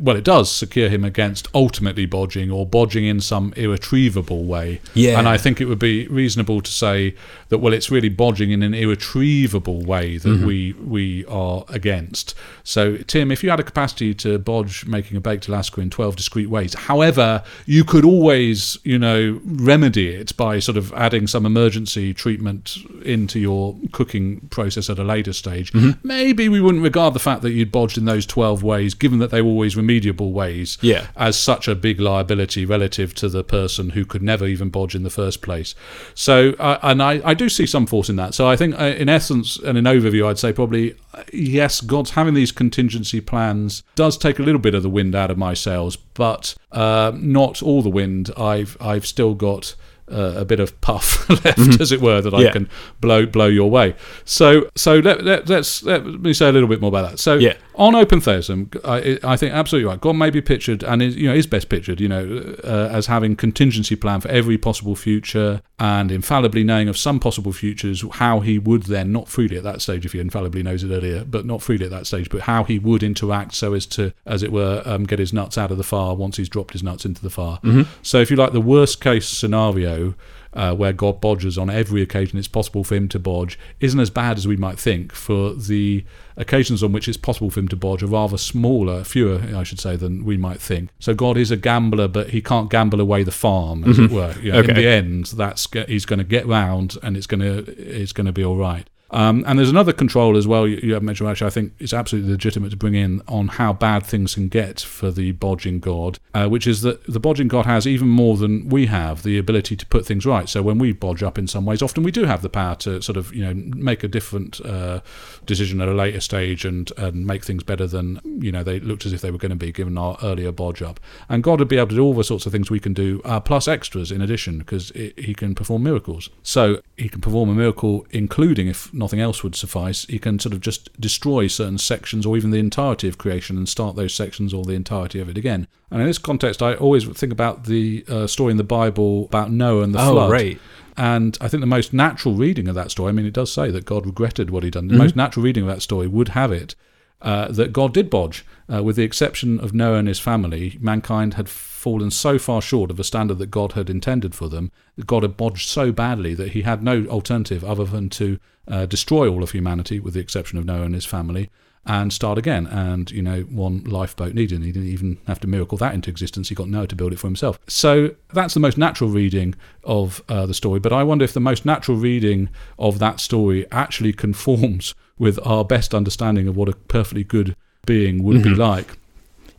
[0.00, 4.80] well, it does secure him against ultimately bodging or bodging in some irretrievable way.
[4.94, 5.18] Yeah.
[5.18, 7.14] And I think it would be reasonable to say
[7.48, 10.46] that, well, it's really bodging in an irretrievable way that mm-hmm.
[10.46, 12.34] we we are against.
[12.64, 16.16] So, Tim, if you had a capacity to bodge making a baked Alaska in 12
[16.16, 21.46] discrete ways, however, you could always, you know, remedy it by sort of adding some
[21.46, 25.72] emergency treatment into your cooking process at a later stage.
[25.72, 26.06] Mm-hmm.
[26.06, 29.30] Maybe we wouldn't regard the fact that you'd bodged in those 12 ways, given that
[29.30, 31.06] they were always remediable ways, Yeah.
[31.16, 35.02] as such a big liability relative to the person who could never even bodge in
[35.02, 35.74] the first place.
[36.14, 38.34] So, uh, and I, I do see some force in that.
[38.34, 42.10] So, I think, uh, in essence and in overview, I'd say probably uh, yes, God's
[42.10, 45.54] having these contingency plans does take a little bit of the wind out of my
[45.54, 48.30] sails, but uh, not all the wind.
[48.36, 49.74] I've I've still got.
[50.12, 52.68] Uh, a bit of puff left, as it were, that I can
[53.00, 53.94] blow blow your way.
[54.24, 57.18] So so let, let let's let me say a little bit more about that.
[57.18, 57.54] So Yeah.
[57.74, 60.00] On open theism, I, I think absolutely right.
[60.00, 63.06] God may be pictured, and is, you know is best pictured, you know, uh, as
[63.06, 68.40] having contingency plan for every possible future, and infallibly knowing of some possible futures how
[68.40, 71.44] he would then not freely at that stage, if he infallibly knows it earlier, but
[71.44, 74.52] not freely at that stage, but how he would interact so as to, as it
[74.52, 77.22] were, um, get his nuts out of the fire once he's dropped his nuts into
[77.22, 77.58] the fire.
[78.02, 80.14] So if you like, the worst case scenario.
[80.54, 84.10] Uh, where God bodges on every occasion it's possible for him to bodge isn't as
[84.10, 85.12] bad as we might think.
[85.14, 86.04] For the
[86.36, 89.80] occasions on which it's possible for him to bodge are rather smaller, fewer, I should
[89.80, 90.90] say, than we might think.
[90.98, 94.34] So God is a gambler, but he can't gamble away the farm, as it were.
[94.42, 97.64] You know, In the end, that's he's going to get round, and it's going to
[97.78, 98.86] it's going to be all right.
[99.12, 101.92] Um, and there's another control as well you, you have mentioned, actually, I think it's
[101.92, 106.18] absolutely legitimate to bring in on how bad things can get for the bodging god,
[106.34, 109.76] uh, which is that the bodging god has even more than we have the ability
[109.76, 110.48] to put things right.
[110.48, 113.02] So when we bodge up in some ways, often we do have the power to
[113.02, 115.00] sort of, you know, make a different uh,
[115.44, 119.04] decision at a later stage and, and make things better than, you know, they looked
[119.04, 120.98] as if they were going to be given our earlier bodge up.
[121.28, 123.20] And God would be able to do all the sorts of things we can do,
[123.24, 126.30] uh, plus extras in addition, because he can perform miracles.
[126.42, 130.54] So he can perform a miracle, including if nothing else would suffice, you can sort
[130.54, 134.54] of just destroy certain sections or even the entirety of creation and start those sections
[134.54, 135.66] or the entirety of it again.
[135.90, 139.50] And in this context, I always think about the uh, story in the Bible about
[139.50, 140.30] Noah and the Oh, flood.
[140.30, 140.58] right.
[140.96, 143.70] And I think the most natural reading of that story, I mean, it does say
[143.70, 144.88] that God regretted what he'd done.
[144.88, 146.74] The most natural reading of that story would have it
[147.22, 148.44] uh, that God did bodge.
[148.72, 151.48] Uh, with the exception of Noah and his family, mankind had
[151.82, 154.70] fallen so far short of a standard that God had intended for them.
[155.04, 159.28] God had bodged so badly that he had no alternative other than to uh, destroy
[159.28, 161.50] all of humanity, with the exception of Noah and his family,
[161.84, 162.68] and start again.
[162.68, 164.56] And, you know, one lifeboat needed.
[164.56, 166.48] And he didn't even have to miracle that into existence.
[166.48, 167.58] He got Noah to build it for himself.
[167.66, 170.78] So that's the most natural reading of uh, the story.
[170.78, 175.64] But I wonder if the most natural reading of that story actually conforms with our
[175.64, 178.52] best understanding of what a perfectly good being would Mm-hmm.
[178.54, 178.98] be like.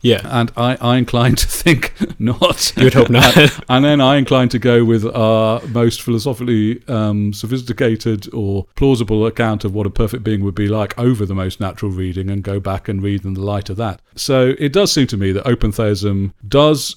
[0.04, 0.20] Yeah.
[0.24, 2.76] And I, I incline to think not.
[2.76, 3.36] You would hope not.
[3.70, 9.64] and then I incline to go with our most philosophically um, sophisticated or plausible account
[9.64, 12.60] of what a perfect being would be like over the most natural reading and go
[12.60, 14.02] back and read in the light of that.
[14.14, 16.96] So it does seem to me that open theism does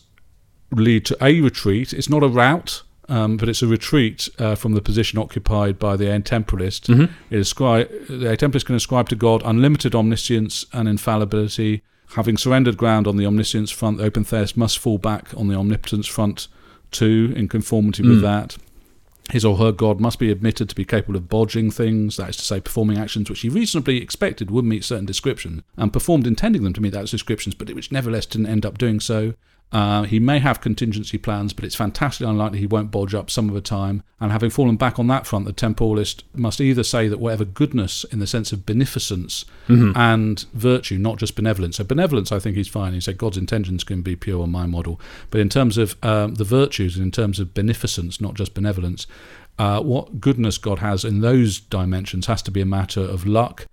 [0.71, 1.93] lead to a retreat.
[1.93, 2.83] It's not a route.
[3.09, 6.89] Um, but it's a retreat uh, from the position occupied by the atemporalist.
[7.29, 11.83] It ascri- the atemporalist can ascribe to God unlimited omniscience and infallibility.
[12.15, 15.55] Having surrendered ground on the omniscience front, the open theist must fall back on the
[15.55, 16.47] omnipotence front
[16.91, 18.23] too, in conformity with hmm.
[18.23, 18.57] that.
[19.31, 22.37] His or her God must be admitted to be capable of bodging things, that is
[22.37, 26.63] to say, performing actions which he reasonably expected would meet certain description, and performed intending
[26.63, 29.33] them to meet those descriptions, but which nevertheless didn't end up doing so.
[29.70, 33.49] Uh, he may have contingency plans, but it's fantastically unlikely he won't bodge up some
[33.49, 34.01] of the time.
[34.20, 38.05] And having fallen back on that front, the temporalist must either say that whatever goodness,
[38.05, 39.43] in the sense of beneficence
[39.95, 41.78] and virtue, not just benevolence.
[41.78, 42.93] So benevolence, I think he's fine.
[42.93, 45.01] He said God's intentions can be pure on my model,
[45.32, 49.05] but in terms of um, the virtues and in terms of beneficence, not just benevolence,
[49.59, 53.68] uh, what goodness God has in those dimensions has to be a matter of luck.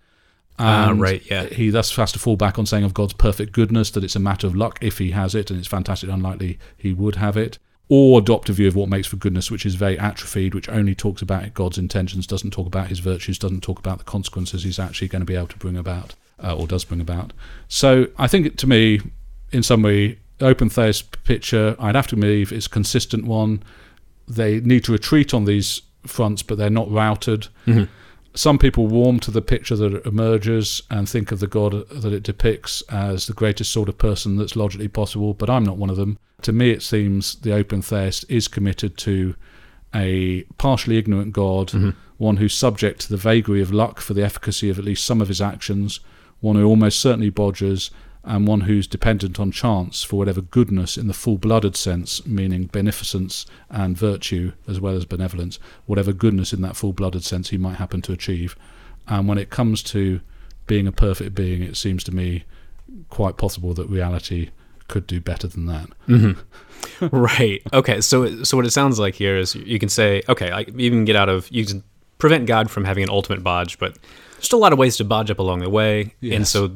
[0.59, 1.47] And right, yeah.
[1.47, 4.21] He thus has to fall back on saying of God's perfect goodness that it's a
[4.21, 7.59] matter of luck if he has it, and it's fantastically unlikely he would have it.
[7.89, 10.95] Or adopt a view of what makes for goodness, which is very atrophied, which only
[10.95, 14.79] talks about God's intentions, doesn't talk about his virtues, doesn't talk about the consequences he's
[14.79, 17.33] actually going to be able to bring about, uh, or does bring about.
[17.69, 19.01] So I think, to me,
[19.53, 23.63] in some way, open theist picture, I'd have to believe is a consistent one.
[24.27, 27.49] They need to retreat on these fronts, but they're not routed
[28.35, 32.24] some people warm to the picture that emerges and think of the God that it
[32.24, 35.97] depicts as the greatest sort of person that's logically possible, but I'm not one of
[35.97, 36.18] them.
[36.43, 39.37] To me, it seems the open theist is committed to
[39.95, 41.91] a partially ignorant God, mm-hmm.
[42.18, 45.20] one who's subject to the vagary of luck for the efficacy of at least some
[45.20, 46.01] of his actions,
[46.41, 47.91] one who almost certainly bodges,
[48.25, 52.66] and one who's dependent on chance for whatever goodness in the full blooded sense, meaning
[52.66, 57.59] beneficence and virtue as well as benevolence, whatever goodness in that full blooded sense he
[57.59, 58.57] might happen to achieve.
[59.07, 60.20] And when it comes to
[60.66, 62.45] being a perfect being, it seems to me
[63.11, 64.51] quite possible that reality
[64.89, 65.89] could do better than that.
[66.09, 67.07] Mm-hmm.
[67.16, 67.62] right.
[67.72, 68.01] Okay.
[68.01, 71.05] So so what it sounds like here is you can say, okay, I, you can
[71.05, 71.83] get out of you can
[72.18, 73.99] prevent God from having an ultimate bodge, but
[74.33, 76.70] there's still a lot of ways to bodge up along the way, and so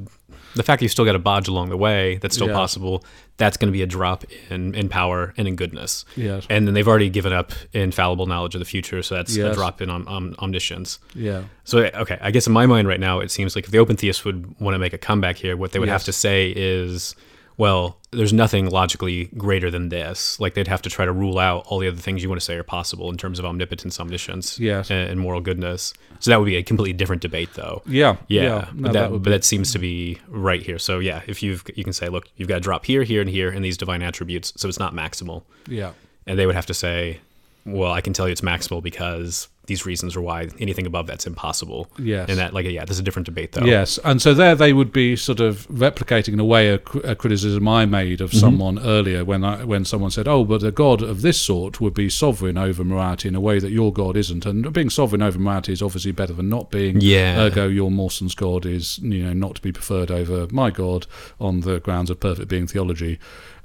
[0.59, 2.55] the fact that you still got to bodge along the way, that's still Yeah.
[2.55, 3.03] possible.
[3.39, 6.05] That's going to be a drop in in power and in goodness.
[6.17, 6.47] Yes.
[6.51, 9.81] And then they've already given up infallible knowledge of the future, so that's a drop
[9.81, 10.99] in om- omniscience.
[11.15, 11.45] Yeah.
[11.65, 13.97] So okay, I guess in my mind right now, it seems like if the open
[13.97, 17.15] theists would want to make a comeback here, what they would have to say is,
[17.59, 20.41] well, there's nothing logically greater than this.
[20.41, 22.45] Like they'd have to try to rule out all the other things you want to
[22.45, 24.91] say are possible in terms of omnipotence, omniscience, Yes.
[24.91, 25.93] and, and moral goodness.
[26.21, 27.83] So that would be a completely different debate, though.
[27.85, 28.17] Yeah.
[28.29, 30.79] Yeah, No, but that, would but be- that seems to be right here.
[30.79, 33.29] So yeah, if you've you can say, look, you've got to drop here, here, and
[33.29, 35.93] here in these divine attributes, so it's not maximal yeah.
[36.27, 37.21] and they would have to say,
[37.67, 41.27] "Well, I can tell you it's maximal because these reasons are why anything above that's
[41.27, 42.29] impossible." Yes.
[42.29, 43.65] and that like yeah, there's a different debate though.
[43.65, 47.15] Yes, and so there they would be sort of replicating in a way a, a
[47.15, 48.39] criticism I made of mm-hmm.
[48.39, 51.95] someone earlier when I, when someone said, "Oh, but a god of this sort would
[51.95, 55.39] be sovereign over morality in a way that your god isn't," and being sovereign over
[55.39, 57.01] morality is obviously better than not being.
[57.01, 57.39] Yeah.
[57.41, 61.07] Ergo, your Mawson's god is you know not to be preferred over my god
[61.41, 63.19] on the grounds of perfect being theology.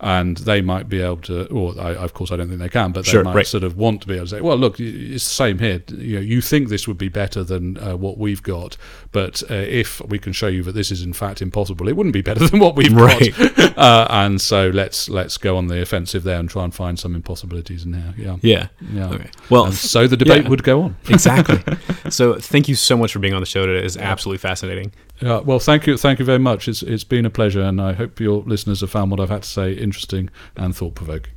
[0.04, 2.92] And they might be able to, or I, of course I don't think they can,
[2.92, 3.48] but they Sure, might right.
[3.48, 5.82] sort of want to be able to say, well, look, it's the same here.
[5.96, 8.76] You know, you think this would be better than uh, what we've got,
[9.14, 12.14] but uh, if we can show you that this is in fact impossible, it wouldn't
[12.14, 13.34] be better than what we've Right.
[13.38, 13.78] got.
[13.78, 17.16] uh, and so let's let's go on the offensive there and try and find some
[17.16, 18.14] impossibilities in there.
[18.18, 18.68] Yeah, yeah.
[18.92, 19.10] yeah.
[19.10, 19.30] Okay.
[19.50, 20.50] Well, And so the debate yeah.
[20.50, 20.98] would go on.
[21.10, 21.60] exactly.
[22.10, 23.86] So thank you so much for being on the show today.
[23.86, 24.92] It's absolutely fascinating.
[25.22, 26.68] Yeah, well, thank you, thank you very much.
[26.68, 29.44] It's it's been a pleasure, and I hope your listeners have found what I've had
[29.44, 31.34] to say interesting and thought provoking.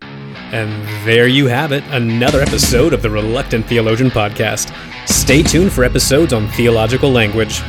[0.00, 4.72] And there you have it, another episode of the Reluctant Theologian podcast.
[5.08, 7.60] Stay tuned for episodes on theological language.